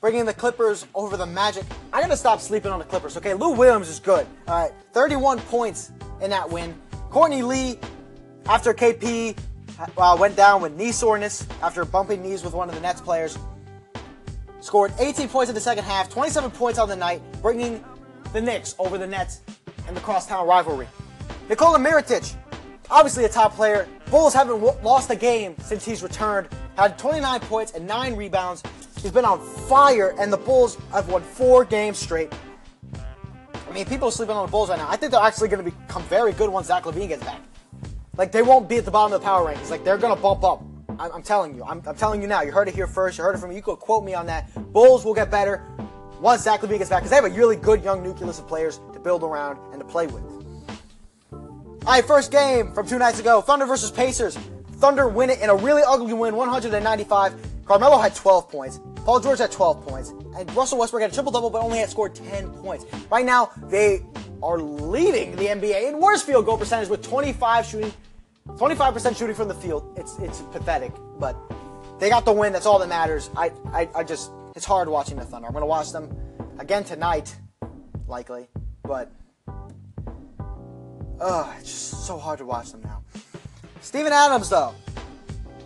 bringing 0.01 0.25
the 0.25 0.33
Clippers 0.33 0.85
over 0.95 1.15
the 1.15 1.25
Magic. 1.25 1.63
I'm 1.93 2.01
gonna 2.01 2.17
stop 2.17 2.41
sleeping 2.41 2.71
on 2.71 2.79
the 2.79 2.85
Clippers. 2.85 3.15
Okay, 3.15 3.35
Lou 3.35 3.51
Williams 3.51 3.87
is 3.87 3.99
good. 3.99 4.25
All 4.47 4.55
right, 4.55 4.71
31 4.93 5.39
points 5.41 5.91
in 6.21 6.31
that 6.31 6.49
win. 6.49 6.75
Courtney 7.13 7.43
Lee, 7.43 7.77
after 8.47 8.73
KP 8.73 9.37
uh, 9.99 10.17
went 10.19 10.35
down 10.35 10.63
with 10.63 10.73
knee 10.73 10.91
soreness 10.91 11.45
after 11.61 11.85
bumping 11.85 12.23
knees 12.23 12.43
with 12.43 12.55
one 12.55 12.67
of 12.69 12.73
the 12.73 12.81
Nets 12.81 13.01
players, 13.01 13.37
scored 14.61 14.91
18 14.97 15.29
points 15.29 15.47
in 15.47 15.53
the 15.53 15.61
second 15.61 15.83
half, 15.83 16.09
27 16.09 16.49
points 16.49 16.79
on 16.79 16.89
the 16.89 16.95
night, 16.95 17.21
bringing 17.43 17.83
the 18.33 18.41
Knicks 18.41 18.73
over 18.79 18.97
the 18.97 19.05
Nets 19.05 19.41
in 19.87 19.93
the 19.93 19.99
crosstown 19.99 20.47
rivalry. 20.47 20.87
Nikola 21.49 21.77
Mirotic, 21.77 22.35
obviously 22.89 23.25
a 23.25 23.29
top 23.29 23.53
player. 23.53 23.87
Bulls 24.09 24.33
haven't 24.33 24.59
w- 24.59 24.75
lost 24.81 25.11
a 25.11 25.15
game 25.15 25.55
since 25.59 25.85
he's 25.85 26.01
returned. 26.01 26.47
Had 26.77 26.97
29 26.97 27.39
points 27.41 27.73
and 27.73 27.85
9 27.85 28.15
rebounds. 28.15 28.63
He's 28.99 29.11
been 29.11 29.23
on 29.23 29.39
fire, 29.67 30.15
and 30.17 30.33
the 30.33 30.37
Bulls 30.37 30.79
have 30.91 31.09
won 31.09 31.21
four 31.21 31.63
games 31.63 31.99
straight. 31.99 32.33
I 33.73 33.75
mean, 33.75 33.85
people 33.85 34.09
are 34.09 34.11
sleeping 34.11 34.35
on 34.35 34.45
the 34.45 34.51
Bulls 34.51 34.69
right 34.69 34.77
now. 34.77 34.87
I 34.87 34.95
think 34.95 35.11
they're 35.11 35.19
actually 35.19 35.47
going 35.47 35.65
to 35.65 35.71
become 35.71 36.03
very 36.03 36.31
good 36.31 36.47
once 36.47 36.67
Zach 36.67 36.83
LaVine 36.83 37.07
gets 37.07 37.23
back. 37.23 37.41
Like, 38.17 38.31
they 38.31 38.43
won't 38.43 38.69
be 38.69 38.77
at 38.77 38.85
the 38.85 38.91
bottom 38.91 39.11
of 39.11 39.19
the 39.19 39.25
power 39.25 39.51
rankings. 39.51 39.71
Like, 39.71 39.83
they're 39.83 39.97
going 39.97 40.15
to 40.15 40.21
bump 40.21 40.43
up. 40.43 40.61
I'm, 40.99 41.11
I'm 41.11 41.23
telling 41.23 41.55
you. 41.55 41.63
I'm, 41.63 41.81
I'm, 41.87 41.95
telling 41.95 42.21
you 42.21 42.27
now. 42.27 42.43
You 42.43 42.51
heard 42.51 42.67
it 42.67 42.75
here 42.75 42.85
first. 42.85 43.17
You 43.17 43.23
heard 43.23 43.33
it 43.33 43.39
from 43.39 43.49
me. 43.49 43.55
You 43.55 43.63
could 43.63 43.77
quote 43.77 44.03
me 44.03 44.13
on 44.13 44.27
that. 44.27 44.47
Bulls 44.73 45.03
will 45.03 45.15
get 45.15 45.31
better 45.31 45.63
once 46.21 46.43
Zach 46.43 46.61
LaVine 46.61 46.77
gets 46.77 46.91
back 46.91 46.99
because 46.99 47.09
they 47.09 47.15
have 47.15 47.25
a 47.25 47.35
really 47.35 47.55
good 47.55 47.83
young 47.83 48.03
nucleus 48.03 48.37
of 48.37 48.47
players 48.47 48.79
to 48.93 48.99
build 48.99 49.23
around 49.23 49.57
and 49.71 49.81
to 49.81 49.87
play 49.87 50.05
with. 50.05 50.21
All 51.31 51.79
right, 51.87 52.05
first 52.05 52.31
game 52.31 52.71
from 52.73 52.87
two 52.87 52.99
nights 52.99 53.19
ago 53.19 53.41
Thunder 53.41 53.65
versus 53.65 53.89
Pacers. 53.89 54.37
Thunder 54.73 55.07
win 55.07 55.31
it 55.31 55.41
in 55.41 55.49
a 55.49 55.55
really 55.55 55.81
ugly 55.83 56.13
win, 56.13 56.35
195. 56.35 57.52
Carmelo 57.65 57.97
had 57.97 58.15
12 58.15 58.49
points. 58.49 58.79
Paul 59.05 59.19
George 59.19 59.39
had 59.39 59.51
12 59.51 59.85
points. 59.85 60.09
And 60.37 60.53
Russell 60.55 60.79
Westbrook 60.79 61.01
had 61.01 61.11
a 61.11 61.13
triple 61.13 61.31
double, 61.31 61.49
but 61.49 61.61
only 61.61 61.79
had 61.79 61.89
scored 61.89 62.15
10 62.15 62.49
points. 62.49 62.85
Right 63.09 63.25
now, 63.25 63.51
they 63.63 64.01
are 64.41 64.59
leading 64.59 65.35
the 65.35 65.45
NBA 65.45 65.89
in 65.89 65.99
worst 65.99 66.25
field 66.25 66.45
goal 66.45 66.57
percentage 66.57 66.89
with 66.89 67.01
25 67.01 67.65
shooting, 67.65 67.93
25% 68.47 69.17
shooting 69.17 69.35
from 69.35 69.47
the 69.47 69.53
field. 69.53 69.97
It's 69.97 70.17
it's 70.19 70.41
pathetic, 70.41 70.91
but 71.17 71.35
they 71.99 72.09
got 72.09 72.25
the 72.25 72.33
win. 72.33 72.51
That's 72.51 72.65
all 72.65 72.79
that 72.79 72.89
matters. 72.89 73.29
I, 73.37 73.51
I, 73.67 73.89
I 73.95 74.03
just, 74.03 74.31
it's 74.55 74.65
hard 74.65 74.89
watching 74.89 75.17
the 75.17 75.23
Thunder. 75.23 75.47
I'm 75.47 75.53
to 75.53 75.65
watch 75.65 75.91
them 75.91 76.13
again 76.59 76.83
tonight, 76.83 77.33
likely, 78.07 78.47
but 78.83 79.09
ugh, 81.21 81.55
it's 81.59 81.69
just 81.69 82.05
so 82.05 82.17
hard 82.17 82.39
to 82.39 82.45
watch 82.45 82.71
them 82.71 82.81
now. 82.83 83.03
Steven 83.81 84.11
Adams, 84.11 84.49
though, 84.49 84.73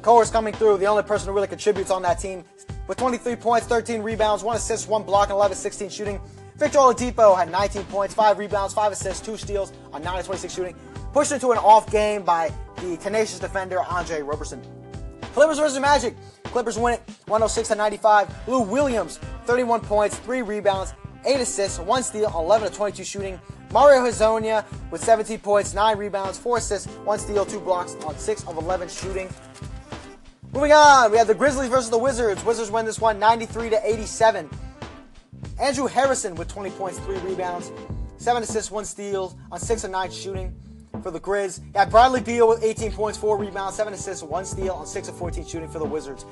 Coer's 0.07 0.31
coming 0.31 0.53
through, 0.53 0.77
the 0.77 0.85
only 0.85 1.03
person 1.03 1.27
who 1.27 1.33
really 1.33 1.49
contributes 1.49 1.91
on 1.91 2.01
that 2.03 2.17
team, 2.17 2.45
with 2.87 2.97
23 2.97 3.35
points, 3.35 3.67
13 3.67 4.01
rebounds, 4.01 4.41
1 4.41 4.55
assist, 4.55 4.87
1 4.87 5.03
block, 5.03 5.27
and 5.27 5.33
11 5.33 5.57
16 5.57 5.89
shooting. 5.89 6.21
Victor 6.55 6.77
Oladipo 6.77 7.37
had 7.37 7.51
19 7.51 7.83
points, 7.83 8.13
5 8.13 8.37
rebounds, 8.37 8.73
5 8.73 8.93
assists, 8.93 9.19
2 9.25 9.35
steals 9.35 9.73
on 9.91 10.01
9 10.01 10.23
26 10.23 10.53
shooting. 10.53 10.75
Pushed 11.11 11.33
into 11.33 11.51
an 11.51 11.57
off 11.57 11.91
game 11.91 12.23
by 12.23 12.53
the 12.77 12.95
tenacious 12.95 13.37
defender 13.37 13.81
Andre 13.81 14.21
Roberson. 14.21 14.61
Clippers 15.33 15.59
versus 15.59 15.77
Magic. 15.77 16.15
Clippers 16.45 16.79
win 16.79 16.93
it 16.93 17.01
106 17.25 17.67
to 17.67 17.75
95. 17.75 18.33
Lou 18.47 18.61
Williams, 18.61 19.17
31 19.43 19.81
points, 19.81 20.17
3 20.19 20.41
rebounds, 20.41 20.93
8 21.25 21.41
assists, 21.41 21.79
1 21.79 22.03
steal, 22.03 22.31
11 22.33 22.71
to 22.71 22.73
22 22.73 23.03
shooting. 23.03 23.41
Mario 23.73 24.05
Hezonja 24.05 24.63
with 24.89 25.03
17 25.03 25.39
points, 25.39 25.73
9 25.73 25.97
rebounds, 25.97 26.37
4 26.37 26.59
assists, 26.59 26.87
1 26.87 27.19
steal, 27.19 27.45
2 27.45 27.59
blocks 27.59 27.95
on 28.05 28.17
6 28.17 28.43
of 28.47 28.55
11 28.55 28.87
shooting. 28.87 29.27
Moving 30.57 30.71
on, 30.71 31.11
we 31.11 31.19
have 31.19 31.27
the 31.27 31.35
Grizzlies 31.35 31.69
versus 31.69 31.91
the 31.91 31.99
Wizards. 31.99 32.43
Wizards 32.43 32.71
win 32.71 32.83
this 32.83 32.99
one 32.99 33.19
93 33.19 33.69
to 33.69 33.79
87. 33.87 34.49
Andrew 35.61 35.85
Harrison 35.85 36.33
with 36.33 36.47
20 36.47 36.71
points, 36.71 36.97
3 36.97 37.15
rebounds, 37.19 37.71
7 38.17 38.41
assists, 38.41 38.71
1 38.71 38.83
steal 38.83 39.37
on 39.51 39.59
6 39.59 39.83
of 39.83 39.91
9 39.91 40.09
shooting 40.09 40.55
for 41.03 41.11
the 41.11 41.19
Grizz. 41.19 41.61
Yeah, 41.75 41.85
Bradley 41.85 42.21
Beal 42.21 42.47
with 42.47 42.63
18 42.63 42.91
points, 42.91 43.19
4 43.19 43.37
rebounds, 43.37 43.75
7 43.75 43.93
assists, 43.93 44.23
1 44.23 44.45
steal 44.45 44.73
on 44.73 44.87
6 44.87 45.07
of 45.07 45.15
14 45.15 45.45
shooting 45.45 45.69
for 45.69 45.77
the 45.77 45.85
Wizards. 45.85 46.25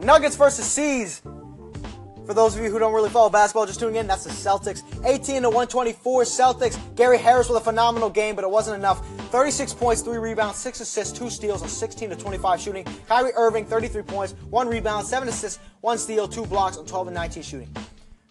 Nuggets 0.00 0.34
versus 0.34 0.64
C's. 0.64 1.22
For 2.26 2.34
those 2.34 2.56
of 2.56 2.64
you 2.64 2.72
who 2.72 2.80
don't 2.80 2.92
really 2.92 3.08
follow 3.08 3.30
basketball, 3.30 3.66
just 3.66 3.78
tuning 3.78 3.94
in, 3.94 4.08
that's 4.08 4.24
the 4.24 4.30
Celtics. 4.30 4.82
18 5.04 5.42
to 5.42 5.48
124 5.48 6.24
Celtics. 6.24 6.76
Gary 6.96 7.18
Harris 7.18 7.48
with 7.48 7.58
a 7.58 7.64
phenomenal 7.64 8.10
game, 8.10 8.34
but 8.34 8.42
it 8.42 8.50
wasn't 8.50 8.76
enough. 8.76 9.00
36 9.30 9.74
points, 9.74 10.02
3 10.02 10.18
rebounds, 10.18 10.58
6 10.58 10.80
assists, 10.80 11.18
2 11.18 11.30
steals 11.30 11.62
on 11.62 11.68
16 11.68 12.10
to 12.10 12.16
25 12.16 12.60
shooting. 12.60 12.84
Kyrie 13.08 13.32
Irving, 13.36 13.64
33 13.64 14.02
points, 14.02 14.34
1 14.50 14.68
rebound, 14.68 15.06
7 15.06 15.28
assists, 15.28 15.60
1 15.80 15.98
steal, 15.98 16.28
2 16.28 16.46
blocks 16.46 16.76
on 16.76 16.86
12 16.86 17.08
and 17.08 17.14
19 17.14 17.42
shooting. 17.42 17.76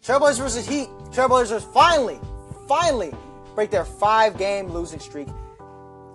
Trailblazers 0.03 0.39
versus 0.39 0.67
Heat. 0.67 0.87
Trailblazers 1.11 1.63
finally, 1.73 2.19
finally 2.67 3.13
break 3.55 3.71
their 3.71 3.85
5 3.85 4.37
game 4.37 4.67
losing 4.67 4.99
streak 4.99 5.27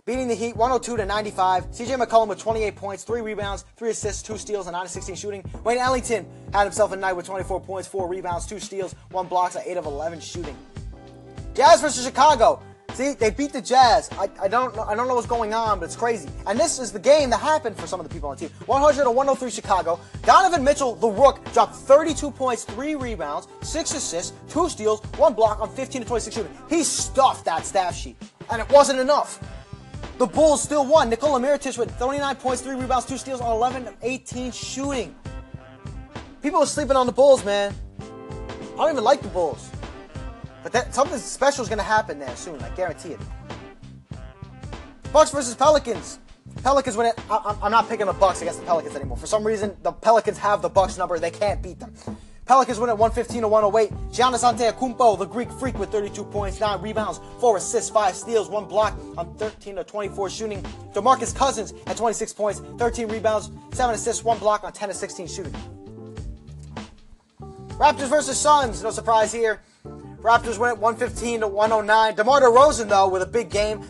beating 0.07 0.29
the 0.29 0.35
Heat 0.35 0.55
102 0.57 0.99
to 0.99 1.07
95. 1.07 1.71
CJ 1.71 1.99
McCollum 1.99 2.29
with 2.29 2.39
28 2.39 2.77
points, 2.77 3.05
3 3.05 3.21
rebounds, 3.23 3.65
3 3.77 3.91
assists, 3.91 4.23
2 4.23 4.37
steals, 4.37 4.67
and 4.67 4.75
9 4.75 4.85
of 4.85 4.91
16 4.91 5.15
shooting. 5.15 5.45
Wayne 5.65 5.79
Ellington 5.79 6.27
had 6.53 6.65
himself 6.65 6.93
a 6.93 6.97
night 6.97 7.15
with 7.15 7.27
24 7.27 7.61
points, 7.61 7.89
4 7.89 8.09
rebounds, 8.09 8.47
2 8.47 8.61
steals, 8.61 8.95
1 9.11 9.27
blocks, 9.29 9.57
at 9.57 9.67
8 9.67 9.79
of 9.79 9.87
11 9.87 10.21
shooting. 10.21 10.57
Jazz 11.55 11.81
versus 11.81 12.05
Chicago. 12.05 12.61
See, 12.95 13.13
they 13.15 13.31
beat 13.31 13.53
the 13.53 13.61
Jazz. 13.61 14.09
I, 14.13 14.31
I 14.41 14.47
don't 14.47 14.75
know, 14.77 14.85
I 14.85 14.95
don't 14.95 15.09
know 15.09 15.17
what's 15.17 15.27
going 15.27 15.53
on, 15.53 15.81
but 15.81 15.87
it's 15.87 15.97
crazy. 15.97 16.29
And 16.47 16.59
this 16.59 16.79
is 16.79 16.93
the 16.93 16.99
game 17.01 17.29
that 17.31 17.41
happened 17.41 17.77
for 17.77 17.89
some 17.89 17.99
of 17.99 18.09
the 18.09 18.13
people 18.13 18.29
on 18.29 18.37
the 18.37 18.47
team. 18.47 18.57
100 18.67 19.03
to 19.03 19.11
103 19.11 19.51
Chicago. 19.51 19.99
Donovan 20.23 20.63
Mitchell, 20.63 20.95
the 20.95 21.09
rook, 21.09 21.45
dropped 21.53 21.75
32 21.75 22.31
points, 22.31 22.63
3 22.63 22.95
rebounds, 22.95 23.49
6 23.63 23.95
assists, 23.95 24.33
2 24.49 24.69
steals, 24.69 25.01
1 25.17 25.35
block 25.35 25.61
on 25.61 25.69
15 25.71 26.03
to 26.03 26.07
26 26.07 26.37
shooting. 26.37 26.53
He 26.71 26.85
stuffed 26.85 27.45
that 27.47 27.67
staff 27.67 27.97
sheet. 27.97 28.17
And 28.49 28.63
it 28.63 28.71
wasn't 28.71 29.01
enough. 29.01 29.41
The 30.19 30.27
Bulls 30.27 30.63
still 30.63 30.87
won. 30.87 31.11
Nikola 31.11 31.41
Mirotic 31.41 31.77
with 31.77 31.91
39 31.97 32.37
points, 32.37 32.63
3 32.63 32.77
rebounds, 32.77 33.07
2 33.07 33.19
steals 33.19 33.41
on 33.41 33.51
11 33.57 33.89
of 33.89 33.97
18 34.03 34.53
shooting. 34.53 35.17
People 36.43 36.61
are 36.61 36.67
sleeping 36.67 36.95
on 36.95 37.07
the 37.07 37.13
Bulls, 37.13 37.45
man. 37.45 37.75
I 38.75 38.77
don't 38.77 38.93
even 38.93 39.03
like 39.03 39.21
the 39.21 39.29
Bulls. 39.29 39.69
But 40.65 40.73
that, 40.73 40.95
something 40.95 41.19
special 41.19 41.63
is 41.63 41.69
going 41.69 41.79
to 41.79 41.85
happen 41.85 42.19
there 42.19 42.35
soon. 42.35 42.59
I 42.61 42.71
guarantee 42.71 43.11
it. 43.11 43.21
Bucks 45.13 45.31
versus 45.31 45.55
Pelicans. 45.55 46.19
Pelicans 46.63 46.97
win 46.97 47.09
it. 47.09 47.21
I, 47.31 47.57
am 47.63 47.71
not 47.71 47.87
picking 47.87 48.07
the 48.07 48.15
Bucks 48.15 48.41
against 48.41 48.61
the 48.61 48.67
Pelicans 48.67 48.97
anymore. 48.97 49.19
For 49.19 49.27
some 49.27 49.47
reason, 49.47 49.77
the 49.83 49.93
Pelicans 49.93 50.39
have 50.39 50.63
the 50.63 50.71
Bucks 50.71 50.97
number. 50.97 51.19
They 51.19 51.31
can't 51.31 51.63
beat 51.63 51.79
them. 51.79 51.93
Pelicans 52.47 52.81
win 52.81 52.89
at 52.89 52.97
115 52.97 53.43
to 53.43 53.49
108. 53.49 53.93
Giannis 54.11 54.43
Antetokounmpo, 54.43 55.19
the 55.19 55.27
Greek 55.27 55.51
freak, 55.53 55.79
with 55.79 55.91
32 55.91 56.25
points, 56.25 56.61
9 56.61 56.81
rebounds, 56.81 57.21
4 57.41 57.59
assists, 57.59 57.91
5 57.91 58.15
steals, 58.15 58.49
1 58.49 58.65
block 58.67 58.99
on 59.19 59.35
13 59.37 59.77
to 59.77 59.85
24 59.85 60.31
shooting. 60.31 60.63
DeMarcus 60.95 61.37
Cousins 61.37 61.75
at 61.87 61.99
26 61.99 62.33
points, 62.33 62.63
13 62.79 63.09
rebounds, 63.09 63.51
7 63.73 63.95
assists, 63.95 64.25
1 64.25 64.39
block 64.39 64.65
on 64.65 64.73
10 64.73 64.89
to 64.89 64.95
16 64.95 65.27
shooting. 65.27 65.55
Raptors 67.79 68.09
versus 68.09 68.39
Suns, 68.39 68.83
no 68.83 68.91
surprise 68.91 69.31
here. 69.31 69.61
Raptors 70.25 70.57
win 70.59 70.71
at 70.71 70.79
115 70.79 71.41
to 71.41 71.49
109. 71.49 72.15
DeMar 72.15 72.41
DeRozan, 72.41 72.89
though, 72.89 73.09
with 73.09 73.21
a 73.21 73.27
big 73.27 73.51
game. 73.51 73.87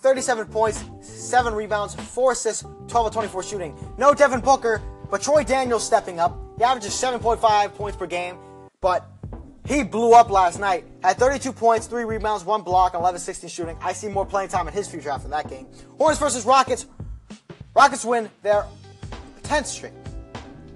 37 0.00 0.46
points, 0.46 0.84
7 1.00 1.52
rebounds, 1.52 1.92
4 1.92 2.32
assists, 2.32 2.64
12 2.86 3.06
of 3.08 3.12
24 3.12 3.42
shooting. 3.42 3.94
No 3.98 4.14
Devin 4.14 4.40
Booker, 4.40 4.80
but 5.10 5.20
Troy 5.20 5.42
Daniels 5.42 5.84
stepping 5.84 6.20
up. 6.20 6.38
He 6.56 6.62
averages 6.62 6.92
7.5 6.92 7.74
points 7.74 7.98
per 7.98 8.06
game, 8.06 8.36
but 8.80 9.10
he 9.66 9.82
blew 9.82 10.12
up 10.12 10.30
last 10.30 10.60
night. 10.60 10.84
Had 11.02 11.16
32 11.16 11.52
points, 11.52 11.88
3 11.88 12.04
rebounds, 12.04 12.44
1 12.44 12.62
block, 12.62 12.94
11 12.94 13.18
16 13.18 13.50
shooting. 13.50 13.76
I 13.80 13.92
see 13.92 14.06
more 14.06 14.24
playing 14.24 14.50
time 14.50 14.68
in 14.68 14.72
his 14.72 14.86
future 14.86 15.10
after 15.10 15.26
that 15.30 15.50
game. 15.50 15.66
Hornets 15.98 16.20
versus 16.20 16.44
Rockets. 16.44 16.86
Rockets 17.74 18.04
win 18.04 18.30
their 18.44 18.64
10th 19.42 19.66
straight. 19.66 19.92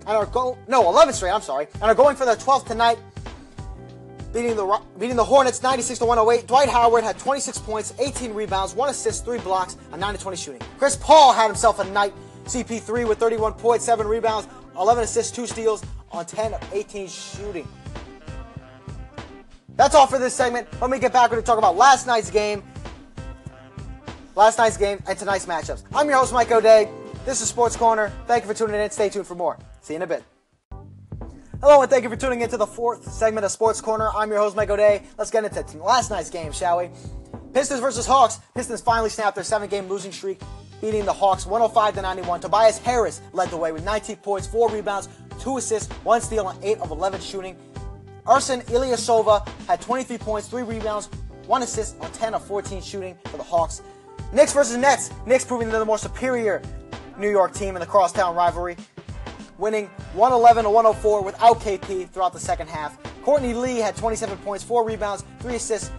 And 0.00 0.16
are 0.16 0.26
go 0.26 0.58
no, 0.66 0.82
11th 0.82 1.12
straight, 1.12 1.30
I'm 1.30 1.42
sorry. 1.42 1.68
And 1.74 1.84
are 1.84 1.94
going 1.94 2.16
for 2.16 2.24
their 2.24 2.34
12th 2.34 2.66
tonight. 2.66 2.98
Beating 4.32 4.54
the 4.54 4.80
beating 4.98 5.16
the 5.16 5.24
Hornets 5.24 5.62
96 5.62 5.98
to 5.98 6.04
108. 6.04 6.46
Dwight 6.46 6.68
Howard 6.68 7.02
had 7.02 7.18
26 7.18 7.58
points, 7.58 7.94
18 7.98 8.32
rebounds, 8.32 8.74
1 8.74 8.88
assist, 8.88 9.24
3 9.24 9.38
blocks, 9.38 9.76
a 9.92 9.96
9 9.96 10.14
to 10.14 10.20
20 10.20 10.36
shooting. 10.36 10.60
Chris 10.78 10.96
Paul 10.96 11.32
had 11.32 11.46
himself 11.46 11.80
a 11.80 11.84
night. 11.84 12.12
CP3 12.44 13.06
with 13.06 13.18
31 13.18 13.54
points, 13.54 13.84
7 13.84 14.06
rebounds, 14.06 14.48
11 14.76 15.04
assists, 15.04 15.30
2 15.34 15.46
steals 15.46 15.84
on 16.10 16.26
10 16.26 16.54
of 16.54 16.72
18 16.72 17.08
shooting. 17.08 17.68
That's 19.76 19.94
all 19.94 20.06
for 20.06 20.18
this 20.18 20.34
segment. 20.34 20.68
Let 20.80 20.90
me 20.90 20.98
get 20.98 21.12
back 21.12 21.30
to 21.30 21.42
talk 21.42 21.58
about 21.58 21.76
last 21.76 22.06
night's 22.06 22.30
game. 22.30 22.62
Last 24.36 24.58
night's 24.58 24.76
game 24.76 25.02
and 25.06 25.18
tonight's 25.18 25.46
matchups. 25.46 25.82
I'm 25.94 26.08
your 26.08 26.18
host, 26.18 26.32
Mike 26.32 26.50
O'Day. 26.50 26.88
This 27.24 27.40
is 27.40 27.48
Sports 27.48 27.76
Corner. 27.76 28.12
Thank 28.26 28.44
you 28.44 28.48
for 28.48 28.54
tuning 28.54 28.80
in. 28.80 28.90
Stay 28.90 29.08
tuned 29.08 29.26
for 29.26 29.34
more. 29.34 29.58
See 29.80 29.94
you 29.94 29.96
in 29.96 30.02
a 30.02 30.06
bit. 30.06 30.24
Hello, 31.60 31.82
and 31.82 31.90
thank 31.90 32.04
you 32.04 32.08
for 32.08 32.16
tuning 32.16 32.40
in 32.40 32.48
to 32.48 32.56
the 32.56 32.66
fourth 32.66 33.12
segment 33.12 33.44
of 33.44 33.50
Sports 33.50 33.82
Corner. 33.82 34.08
I'm 34.16 34.30
your 34.30 34.38
host, 34.38 34.56
Mike 34.56 34.70
O'Day. 34.70 35.02
Let's 35.18 35.30
get 35.30 35.44
into 35.44 35.76
last 35.76 36.10
night's 36.10 36.30
game, 36.30 36.52
shall 36.52 36.78
we? 36.78 36.88
Pistons 37.52 37.80
versus 37.80 38.06
Hawks. 38.06 38.40
Pistons 38.54 38.80
finally 38.80 39.10
snapped 39.10 39.34
their 39.34 39.44
seven 39.44 39.68
game 39.68 39.86
losing 39.86 40.10
streak 40.10 40.40
beating 40.80 41.04
the 41.04 41.12
Hawks 41.12 41.44
105 41.44 41.96
to 41.96 42.00
91. 42.00 42.40
Tobias 42.40 42.78
Harris 42.78 43.20
led 43.34 43.50
the 43.50 43.58
way 43.58 43.72
with 43.72 43.84
19 43.84 44.16
points, 44.16 44.46
4 44.46 44.70
rebounds, 44.70 45.10
2 45.40 45.58
assists, 45.58 45.92
1 45.92 46.20
steal, 46.22 46.48
and 46.48 46.64
8 46.64 46.78
of 46.78 46.92
11 46.92 47.20
shooting. 47.20 47.54
Ersan 48.26 48.64
Ilyasova 48.64 49.46
had 49.66 49.82
23 49.82 50.16
points, 50.16 50.48
3 50.48 50.62
rebounds, 50.62 51.10
1 51.46 51.62
assist 51.62 52.00
on 52.00 52.10
10 52.12 52.32
of 52.32 52.42
14 52.42 52.80
shooting 52.80 53.18
for 53.26 53.36
the 53.36 53.42
Hawks. 53.42 53.82
Knicks 54.32 54.54
versus 54.54 54.78
Nets. 54.78 55.10
Knicks 55.26 55.44
proving 55.44 55.68
they're 55.68 55.78
the 55.78 55.84
more 55.84 55.98
superior 55.98 56.62
New 57.18 57.30
York 57.30 57.52
team 57.52 57.76
in 57.76 57.80
the 57.80 57.86
crosstown 57.86 58.34
rivalry, 58.34 58.78
winning 59.60 59.86
111 60.14 60.64
to 60.64 60.70
104 60.70 61.22
without 61.22 61.60
KP 61.60 62.08
throughout 62.08 62.32
the 62.32 62.40
second 62.40 62.68
half. 62.68 62.98
Courtney 63.22 63.54
Lee 63.54 63.76
had 63.76 63.94
27 63.96 64.36
points, 64.38 64.64
4 64.64 64.84
rebounds, 64.84 65.24
3 65.40 65.54
assists, 65.54 65.90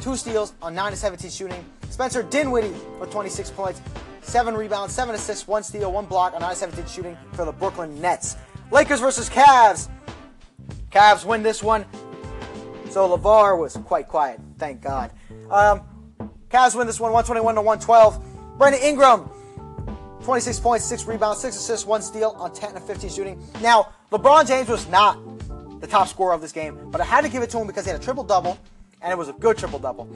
2 0.00 0.16
steals 0.16 0.52
on 0.60 0.74
9 0.74 0.92
to 0.92 0.96
17 0.96 1.30
shooting. 1.30 1.64
Spencer 1.90 2.22
Dinwiddie 2.22 2.74
with 3.00 3.10
26 3.10 3.50
points, 3.50 3.80
7 4.20 4.54
rebounds, 4.54 4.94
7 4.94 5.14
assists, 5.14 5.48
1 5.48 5.62
steal, 5.62 5.90
1 5.90 6.04
block 6.04 6.34
on 6.34 6.40
9 6.40 6.50
to 6.50 6.56
17 6.56 6.86
shooting 6.86 7.16
for 7.32 7.44
the 7.44 7.52
Brooklyn 7.52 8.00
Nets. 8.00 8.36
Lakers 8.70 9.00
versus 9.00 9.30
Cavs. 9.30 9.88
Cavs 10.90 11.24
win 11.24 11.42
this 11.42 11.62
one. 11.62 11.84
So 12.90 13.16
LaVar 13.16 13.58
was 13.58 13.76
quite 13.78 14.08
quiet, 14.08 14.40
thank 14.58 14.82
God. 14.82 15.10
Um, 15.50 15.82
Cavs 16.50 16.74
win 16.74 16.86
this 16.86 17.00
one 17.00 17.12
121 17.12 17.54
to 17.54 17.60
112. 17.60 18.58
Brandon 18.58 18.80
Ingram, 18.82 19.28
26 20.26 20.58
points, 20.58 20.84
6 20.86 21.04
rebounds, 21.04 21.40
6 21.40 21.56
assists, 21.56 21.86
1 21.86 22.02
steal 22.02 22.30
on 22.30 22.52
10 22.52 22.76
of 22.76 22.84
15 22.84 23.10
shooting. 23.10 23.40
Now, 23.62 23.92
LeBron 24.10 24.44
James 24.48 24.68
was 24.68 24.88
not 24.88 25.20
the 25.80 25.86
top 25.86 26.08
scorer 26.08 26.34
of 26.34 26.40
this 26.40 26.50
game, 26.50 26.90
but 26.90 27.00
I 27.00 27.04
had 27.04 27.20
to 27.20 27.28
give 27.28 27.44
it 27.44 27.50
to 27.50 27.58
him 27.58 27.68
because 27.68 27.84
he 27.84 27.92
had 27.92 28.00
a 28.00 28.02
triple 28.02 28.24
double, 28.24 28.58
and 29.02 29.12
it 29.12 29.16
was 29.16 29.28
a 29.28 29.34
good 29.34 29.56
triple 29.56 29.78
double. 29.78 30.10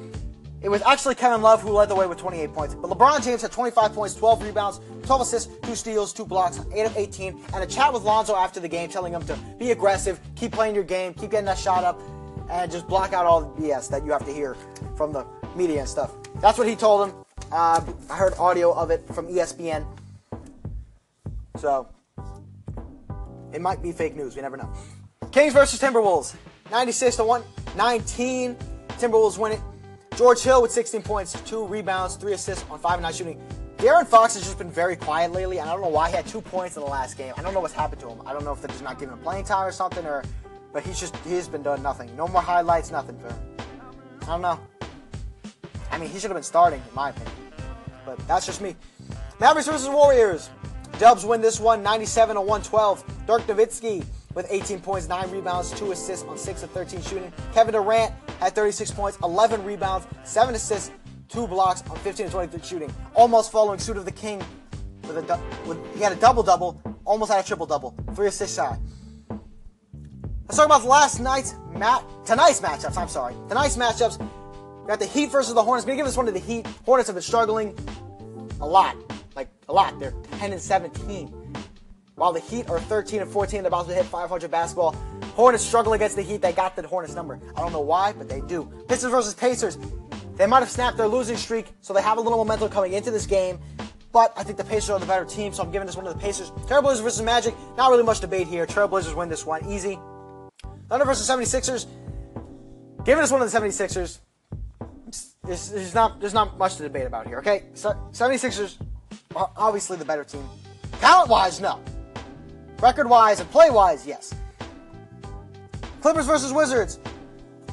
It 0.62 0.68
was 0.68 0.82
actually 0.82 1.14
Kevin 1.14 1.42
Love 1.42 1.62
who 1.62 1.70
led 1.70 1.88
the 1.88 1.94
way 1.94 2.08
with 2.08 2.18
28 2.18 2.52
points. 2.52 2.74
But 2.74 2.90
LeBron 2.90 3.22
James 3.22 3.40
had 3.40 3.52
25 3.52 3.92
points, 3.92 4.16
12 4.16 4.42
rebounds, 4.42 4.80
12 5.04 5.20
assists, 5.20 5.54
2 5.62 5.76
steals, 5.76 6.12
2 6.12 6.26
blocks, 6.26 6.58
8 6.74 6.86
of 6.86 6.96
18, 6.96 7.44
and 7.54 7.62
a 7.62 7.66
chat 7.68 7.92
with 7.92 8.02
Lonzo 8.02 8.34
after 8.34 8.58
the 8.58 8.68
game 8.68 8.90
telling 8.90 9.12
him 9.12 9.24
to 9.26 9.38
be 9.60 9.70
aggressive, 9.70 10.18
keep 10.34 10.50
playing 10.50 10.74
your 10.74 10.82
game, 10.82 11.14
keep 11.14 11.30
getting 11.30 11.46
that 11.46 11.56
shot 11.56 11.84
up, 11.84 12.02
and 12.50 12.68
just 12.68 12.88
block 12.88 13.12
out 13.12 13.26
all 13.26 13.42
the 13.42 13.62
BS 13.62 13.88
that 13.90 14.04
you 14.04 14.10
have 14.10 14.26
to 14.26 14.32
hear 14.32 14.56
from 14.96 15.12
the 15.12 15.24
media 15.54 15.78
and 15.78 15.88
stuff. 15.88 16.10
That's 16.40 16.58
what 16.58 16.66
he 16.66 16.74
told 16.74 17.08
him. 17.08 17.14
Uh, 17.52 17.80
I 18.10 18.16
heard 18.16 18.34
audio 18.38 18.72
of 18.72 18.90
it 18.90 19.06
from 19.14 19.28
ESPN. 19.28 19.86
So, 21.60 21.88
it 23.52 23.60
might 23.60 23.82
be 23.82 23.92
fake 23.92 24.16
news. 24.16 24.34
We 24.34 24.40
never 24.40 24.56
know. 24.56 24.72
Kings 25.30 25.52
versus 25.52 25.78
Timberwolves. 25.78 26.34
96 26.70 27.16
to 27.16 27.24
119. 27.24 28.56
Timberwolves 28.98 29.36
win 29.36 29.52
it. 29.52 29.60
George 30.16 30.42
Hill 30.42 30.62
with 30.62 30.72
16 30.72 31.02
points, 31.02 31.38
2 31.42 31.66
rebounds, 31.66 32.16
3 32.16 32.32
assists 32.32 32.64
on 32.70 32.78
5 32.78 32.94
and 32.94 33.02
9 33.02 33.12
shooting. 33.12 33.42
De'Aaron 33.76 34.06
Fox 34.06 34.34
has 34.34 34.42
just 34.42 34.58
been 34.58 34.70
very 34.70 34.96
quiet 34.96 35.32
lately, 35.32 35.58
and 35.58 35.68
I 35.68 35.72
don't 35.72 35.82
know 35.82 35.88
why 35.88 36.08
he 36.08 36.16
had 36.16 36.26
2 36.26 36.40
points 36.40 36.76
in 36.76 36.82
the 36.82 36.88
last 36.88 37.18
game. 37.18 37.34
I 37.36 37.42
don't 37.42 37.52
know 37.52 37.60
what's 37.60 37.74
happened 37.74 38.00
to 38.02 38.08
him. 38.08 38.22
I 38.26 38.32
don't 38.32 38.44
know 38.44 38.52
if 38.52 38.60
they're 38.60 38.68
just 38.68 38.82
not 38.82 38.98
giving 38.98 39.14
him 39.14 39.22
playing 39.22 39.44
time 39.44 39.66
or 39.66 39.72
something, 39.72 40.04
or 40.06 40.22
but 40.72 40.82
he's 40.82 40.98
just 40.98 41.14
he's 41.26 41.48
been 41.48 41.62
doing 41.62 41.82
nothing. 41.82 42.14
No 42.16 42.28
more 42.28 42.42
highlights, 42.42 42.90
nothing 42.90 43.18
for 43.18 43.28
him. 43.28 43.38
I 44.22 44.26
don't 44.26 44.42
know. 44.42 44.60
I 45.90 45.98
mean, 45.98 46.08
he 46.08 46.18
should 46.18 46.30
have 46.30 46.36
been 46.36 46.42
starting, 46.42 46.80
in 46.86 46.94
my 46.94 47.10
opinion. 47.10 47.34
But 48.06 48.18
that's 48.28 48.46
just 48.46 48.60
me. 48.60 48.76
Mavericks 49.40 49.68
versus 49.68 49.88
Warriors. 49.88 50.50
Dubs 51.00 51.24
win 51.24 51.40
this 51.40 51.58
one, 51.58 51.82
97 51.82 52.36
to 52.36 52.42
112. 52.42 53.26
Dirk 53.26 53.40
Nowitzki 53.46 54.04
with 54.34 54.46
18 54.50 54.80
points, 54.80 55.08
9 55.08 55.30
rebounds, 55.30 55.70
2 55.70 55.92
assists 55.92 56.26
on 56.26 56.36
6 56.36 56.62
of 56.62 56.70
13 56.72 57.00
shooting. 57.00 57.32
Kevin 57.54 57.72
Durant 57.72 58.12
had 58.38 58.54
36 58.54 58.90
points, 58.90 59.16
11 59.22 59.64
rebounds, 59.64 60.06
7 60.24 60.54
assists, 60.54 60.90
2 61.30 61.46
blocks 61.46 61.82
on 61.88 61.96
15 61.96 62.26
to 62.26 62.32
23 62.32 62.62
shooting. 62.62 62.94
Almost 63.14 63.50
following 63.50 63.78
suit 63.78 63.96
of 63.96 64.04
the 64.04 64.12
king 64.12 64.42
with 65.04 65.16
a 65.16 65.40
with, 65.66 65.78
he 65.96 66.02
had 66.02 66.12
a 66.12 66.16
double 66.16 66.42
double, 66.42 66.78
almost 67.06 67.32
had 67.32 67.42
a 67.42 67.48
triple 67.48 67.64
double, 67.64 67.96
3 68.14 68.26
assists 68.26 68.56
shy. 68.56 68.76
Let's 69.30 70.58
talk 70.58 70.66
about 70.66 70.84
last 70.84 71.18
night's 71.18 71.54
mat 71.72 72.04
tonight's 72.26 72.60
matchups. 72.60 72.98
I'm 72.98 73.08
sorry, 73.08 73.34
tonight's 73.48 73.78
matchups. 73.78 74.20
We 74.82 74.86
got 74.86 74.98
the 74.98 75.06
Heat 75.06 75.30
versus 75.32 75.54
the 75.54 75.62
Hornets. 75.62 75.84
I'm 75.84 75.88
gonna 75.88 75.96
give 75.96 76.04
this 76.04 76.18
one 76.18 76.26
to 76.26 76.32
the 76.32 76.40
Heat. 76.40 76.66
Hornets 76.84 77.08
have 77.08 77.16
been 77.16 77.22
struggling 77.22 77.74
a 78.60 78.66
lot, 78.66 78.96
like 79.34 79.48
a 79.68 79.72
lot. 79.72 79.98
They're 79.98 80.14
10 80.38 80.52
and 80.52 80.60
17. 80.60 81.28
While 82.14 82.32
the 82.32 82.40
Heat 82.40 82.68
are 82.68 82.78
13 82.78 83.22
and 83.22 83.30
14, 83.30 83.62
they're 83.62 83.68
about 83.68 83.88
to 83.88 83.94
hit 83.94 84.04
500 84.04 84.50
basketball. 84.50 84.94
Hornets 85.34 85.64
struggle 85.64 85.94
against 85.94 86.16
the 86.16 86.22
Heat. 86.22 86.42
They 86.42 86.52
got 86.52 86.76
the 86.76 86.86
Hornets 86.86 87.14
number. 87.14 87.40
I 87.56 87.60
don't 87.60 87.72
know 87.72 87.80
why, 87.80 88.12
but 88.12 88.28
they 88.28 88.42
do. 88.42 88.70
Pistons 88.88 89.10
versus 89.10 89.34
Pacers. 89.34 89.78
They 90.36 90.46
might 90.46 90.60
have 90.60 90.70
snapped 90.70 90.96
their 90.96 91.08
losing 91.08 91.36
streak, 91.36 91.66
so 91.80 91.92
they 91.94 92.02
have 92.02 92.18
a 92.18 92.20
little 92.20 92.38
momentum 92.38 92.68
coming 92.68 92.92
into 92.92 93.10
this 93.10 93.26
game. 93.26 93.58
But 94.12 94.32
I 94.36 94.42
think 94.42 94.58
the 94.58 94.64
Pacers 94.64 94.90
are 94.90 94.98
the 94.98 95.06
better 95.06 95.24
team, 95.24 95.52
so 95.52 95.62
I'm 95.62 95.70
giving 95.70 95.86
this 95.86 95.96
one 95.96 96.04
to 96.04 96.12
the 96.12 96.18
Pacers. 96.18 96.50
Trailblazers 96.66 97.02
versus 97.02 97.22
Magic. 97.22 97.54
Not 97.76 97.90
really 97.90 98.02
much 98.02 98.20
debate 98.20 98.48
here. 98.48 98.66
Trailblazers 98.66 99.14
win 99.14 99.28
this 99.28 99.46
one. 99.46 99.64
Easy. 99.66 99.98
Thunder 100.88 101.06
versus 101.06 101.28
76ers. 101.28 101.86
Giving 103.04 103.22
this 103.22 103.30
one 103.30 103.40
to 103.40 103.46
the 103.46 103.58
76ers. 103.58 104.18
There's, 105.44 105.94
not, 105.94 106.20
there's 106.20 106.34
not 106.34 106.58
much 106.58 106.76
to 106.76 106.82
debate 106.82 107.06
about 107.06 107.26
here, 107.26 107.38
okay? 107.38 107.64
So, 107.74 107.92
76ers 108.12 108.76
are 109.36 109.50
obviously 109.56 109.96
the 109.96 110.04
better 110.04 110.24
team. 110.24 110.46
Talent 111.00 111.30
wise, 111.30 111.60
no. 111.60 111.80
Record 112.80 113.08
wise 113.08 113.40
and 113.40 113.50
play 113.50 113.70
wise, 113.70 114.06
yes. 114.06 114.34
Clippers 116.00 116.26
versus 116.26 116.52
Wizards. 116.52 116.98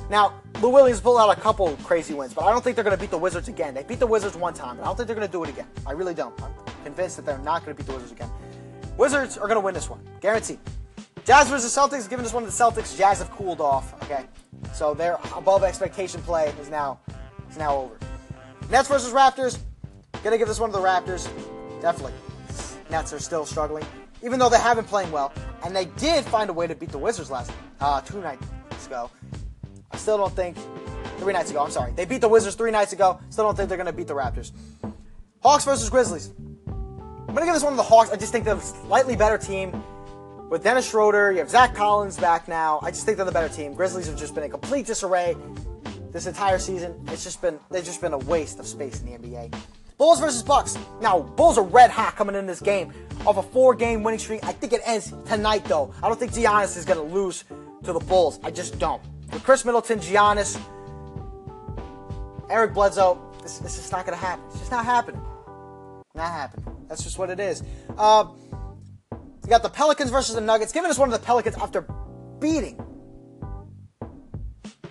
Now, 0.09 0.41
Lou 0.61 0.69
Williams 0.69 1.01
pulled 1.01 1.19
out 1.19 1.35
a 1.35 1.39
couple 1.39 1.75
crazy 1.83 2.13
wins, 2.13 2.33
but 2.33 2.45
I 2.45 2.51
don't 2.51 2.63
think 2.63 2.75
they're 2.75 2.83
going 2.83 2.95
to 2.95 2.99
beat 2.99 3.09
the 3.09 3.17
Wizards 3.17 3.47
again. 3.47 3.73
They 3.73 3.83
beat 3.83 3.99
the 3.99 4.07
Wizards 4.07 4.35
one 4.35 4.53
time, 4.53 4.77
but 4.77 4.83
I 4.83 4.85
don't 4.85 4.95
think 4.95 5.07
they're 5.07 5.15
going 5.15 5.27
to 5.27 5.31
do 5.31 5.43
it 5.43 5.49
again. 5.49 5.67
I 5.85 5.91
really 5.91 6.13
don't. 6.13 6.39
I'm 6.41 6.51
convinced 6.83 7.15
that 7.17 7.25
they're 7.25 7.37
not 7.39 7.65
going 7.65 7.75
to 7.75 7.83
beat 7.83 7.87
the 7.87 7.93
Wizards 7.93 8.11
again. 8.11 8.29
Wizards 8.97 9.37
are 9.37 9.47
going 9.47 9.57
to 9.57 9.61
win 9.61 9.73
this 9.73 9.89
one, 9.89 9.99
guaranteed. 10.21 10.59
Jazz 11.25 11.49
versus 11.49 11.75
Celtics, 11.75 12.09
giving 12.09 12.23
this 12.23 12.33
one 12.33 12.43
to 12.43 12.49
the 12.49 12.55
Celtics. 12.55 12.97
Jazz 12.97 13.19
have 13.19 13.29
cooled 13.31 13.61
off. 13.61 13.93
Okay, 14.03 14.25
so 14.73 14.93
their 14.93 15.17
above 15.35 15.63
expectation 15.63 16.21
play 16.21 16.53
is 16.61 16.69
now 16.69 16.99
is 17.49 17.57
now 17.57 17.75
over. 17.75 17.97
Nets 18.69 18.87
versus 18.87 19.11
Raptors, 19.11 19.59
gonna 20.23 20.37
give 20.37 20.47
this 20.47 20.59
one 20.59 20.71
to 20.71 20.77
the 20.77 20.81
Raptors, 20.81 21.29
definitely. 21.81 22.13
Nets 22.89 23.13
are 23.13 23.19
still 23.19 23.45
struggling 23.45 23.85
even 24.23 24.39
though 24.39 24.49
they 24.49 24.59
haven't 24.59 24.85
playing 24.85 25.11
well, 25.11 25.31
and 25.63 25.75
they 25.75 25.85
did 25.97 26.25
find 26.25 26.49
a 26.49 26.53
way 26.53 26.67
to 26.67 26.75
beat 26.75 26.89
the 26.89 26.97
Wizards 26.97 27.29
last 27.29 27.51
uh, 27.79 28.01
two 28.01 28.21
nights 28.21 28.45
ago. 28.85 29.09
I 29.91 29.97
still 29.97 30.17
don't 30.17 30.35
think 30.35 30.57
three 31.17 31.33
nights 31.33 31.51
ago. 31.51 31.63
I'm 31.63 31.71
sorry, 31.71 31.91
they 31.93 32.05
beat 32.05 32.21
the 32.21 32.29
Wizards 32.29 32.55
three 32.55 32.71
nights 32.71 32.93
ago. 32.93 33.19
Still 33.29 33.45
don't 33.45 33.55
think 33.55 33.69
they're 33.69 33.77
to 33.83 33.93
beat 33.93 34.07
the 34.07 34.15
Raptors. 34.15 34.51
Hawks 35.41 35.65
versus 35.65 35.89
Grizzlies. 35.89 36.33
I'm 36.67 37.35
to 37.35 37.45
give 37.45 37.53
this 37.53 37.63
one 37.63 37.73
to 37.73 37.77
the 37.77 37.83
Hawks. 37.83 38.09
I 38.09 38.15
just 38.15 38.31
think 38.31 38.45
they're 38.45 38.55
a 38.55 38.61
slightly 38.61 39.15
better 39.15 39.37
team. 39.37 39.83
With 40.49 40.63
Dennis 40.63 40.89
Schroeder, 40.89 41.33
you 41.33 41.39
have 41.39 41.49
Zach 41.49 41.75
Collins 41.75 42.17
back 42.17 42.47
now. 42.47 42.79
I 42.81 42.89
just 42.89 43.05
think 43.05 43.17
they're 43.17 43.25
the 43.25 43.33
better 43.33 43.53
team. 43.53 43.73
Grizzlies 43.73 44.07
have 44.07 44.17
just 44.17 44.33
been 44.33 44.45
in 44.45 44.49
complete 44.49 44.85
disarray 44.85 45.35
this 46.11 46.25
entire 46.25 46.57
season. 46.57 46.95
It's 47.09 47.23
just 47.23 47.41
been 47.41 47.59
they've 47.69 47.83
just 47.83 48.01
been 48.01 48.13
a 48.13 48.17
waste 48.17 48.59
of 48.59 48.65
space 48.65 49.01
in 49.01 49.07
the 49.07 49.17
NBA. 49.17 49.53
Bulls 49.97 50.19
versus 50.19 50.43
Bucks. 50.43 50.77
Now, 51.01 51.21
Bulls 51.21 51.57
are 51.57 51.63
red 51.63 51.89
hot 51.89 52.15
coming 52.15 52.35
in 52.35 52.45
this 52.45 52.61
game 52.61 52.93
off 53.25 53.37
a 53.37 53.43
four-game 53.43 54.03
winning 54.03 54.19
streak. 54.19 54.43
I 54.43 54.51
think 54.51 54.73
it 54.73 54.81
ends 54.85 55.11
tonight, 55.25 55.65
though. 55.65 55.93
I 56.03 56.07
don't 56.07 56.19
think 56.19 56.33
Giannis 56.33 56.77
is 56.77 56.85
going 56.85 56.99
to 56.99 57.15
lose 57.15 57.45
to 57.83 57.93
the 57.93 57.99
Bulls. 57.99 58.39
I 58.43 58.51
just 58.51 58.77
don't. 58.77 59.01
With 59.33 59.43
Khris 59.43 59.65
Middleton, 59.65 59.99
Giannis, 59.99 60.59
Eric 62.49 62.73
Bledsoe, 62.73 63.19
this, 63.41 63.57
this 63.57 63.77
is 63.79 63.91
not 63.91 64.05
going 64.05 64.17
to 64.17 64.23
happen. 64.23 64.45
It's 64.49 64.59
just 64.59 64.71
not 64.71 64.85
happening. 64.85 65.21
Not 66.13 66.31
happening. 66.31 66.75
That's 66.87 67.03
just 67.03 67.17
what 67.17 67.29
it 67.29 67.39
is. 67.39 67.63
Uh, 67.97 68.27
you 69.11 69.49
got 69.49 69.63
the 69.63 69.69
Pelicans 69.69 70.11
versus 70.11 70.35
the 70.35 70.41
Nuggets. 70.41 70.71
Giving 70.71 70.91
us 70.91 70.99
one 70.99 71.11
of 71.11 71.19
the 71.19 71.25
Pelicans 71.25 71.55
after 71.55 71.81
beating 72.39 72.79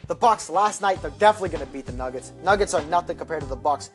the 0.08 0.14
Bucks 0.14 0.50
last 0.50 0.82
night. 0.82 1.00
They're 1.00 1.10
definitely 1.12 1.50
going 1.50 1.64
to 1.64 1.72
beat 1.72 1.86
the 1.86 1.92
Nuggets. 1.92 2.32
Nuggets 2.42 2.74
are 2.74 2.82
nothing 2.86 3.16
compared 3.16 3.42
to 3.42 3.48
the 3.48 3.56
Bucks. 3.56 3.90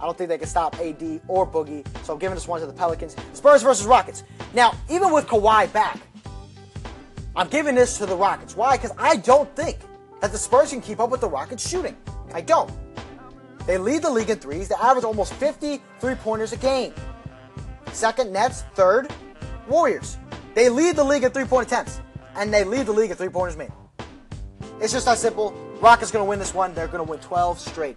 I 0.00 0.04
don't 0.04 0.16
think 0.16 0.28
they 0.28 0.38
can 0.38 0.48
stop 0.48 0.78
AD 0.78 1.20
or 1.26 1.46
Boogie, 1.46 1.86
so 2.04 2.12
I'm 2.12 2.18
giving 2.18 2.34
this 2.34 2.46
one 2.46 2.60
to 2.60 2.66
the 2.66 2.72
Pelicans. 2.72 3.16
Spurs 3.32 3.62
versus 3.62 3.86
Rockets. 3.86 4.24
Now, 4.52 4.74
even 4.90 5.10
with 5.12 5.26
Kawhi 5.26 5.72
back, 5.72 5.98
I'm 7.34 7.48
giving 7.48 7.74
this 7.74 7.98
to 7.98 8.06
the 8.06 8.16
Rockets. 8.16 8.56
Why? 8.56 8.76
Because 8.76 8.92
I 8.98 9.16
don't 9.16 9.54
think 9.56 9.78
that 10.20 10.32
the 10.32 10.38
Spurs 10.38 10.70
can 10.70 10.80
keep 10.80 11.00
up 11.00 11.10
with 11.10 11.20
the 11.20 11.28
Rockets 11.28 11.68
shooting. 11.68 11.96
I 12.34 12.40
don't. 12.40 12.70
They 13.66 13.78
lead 13.78 14.02
the 14.02 14.10
league 14.10 14.30
in 14.30 14.38
threes. 14.38 14.68
They 14.68 14.74
average 14.76 15.04
almost 15.04 15.32
50 15.34 15.80
three 15.98 16.14
pointers 16.14 16.52
a 16.52 16.56
game. 16.56 16.94
Second, 17.92 18.32
Nets. 18.32 18.62
Third, 18.74 19.12
Warriors. 19.68 20.18
They 20.54 20.68
lead 20.68 20.96
the 20.96 21.04
league 21.04 21.24
in 21.24 21.32
three 21.32 21.44
point 21.44 21.66
attempts, 21.66 22.00
and 22.36 22.52
they 22.52 22.64
lead 22.64 22.86
the 22.86 22.92
league 22.92 23.10
in 23.10 23.16
three 23.16 23.28
pointers 23.28 23.56
made. 23.56 23.72
It's 24.80 24.92
just 24.92 25.06
that 25.06 25.18
simple. 25.18 25.54
Rockets 25.80 26.10
going 26.10 26.24
to 26.24 26.28
win 26.28 26.38
this 26.38 26.54
one. 26.54 26.74
They're 26.74 26.86
going 26.86 27.04
to 27.04 27.10
win 27.10 27.18
12 27.20 27.58
straight. 27.58 27.96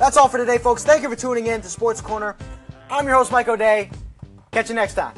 That's 0.00 0.16
all 0.16 0.28
for 0.28 0.38
today, 0.38 0.56
folks. 0.56 0.82
Thank 0.82 1.02
you 1.02 1.10
for 1.10 1.14
tuning 1.14 1.48
in 1.48 1.60
to 1.60 1.68
Sports 1.68 2.00
Corner. 2.00 2.34
I'm 2.90 3.06
your 3.06 3.16
host, 3.16 3.30
Mike 3.30 3.48
O'Day. 3.48 3.90
Catch 4.50 4.70
you 4.70 4.74
next 4.74 4.94
time. 4.94 5.12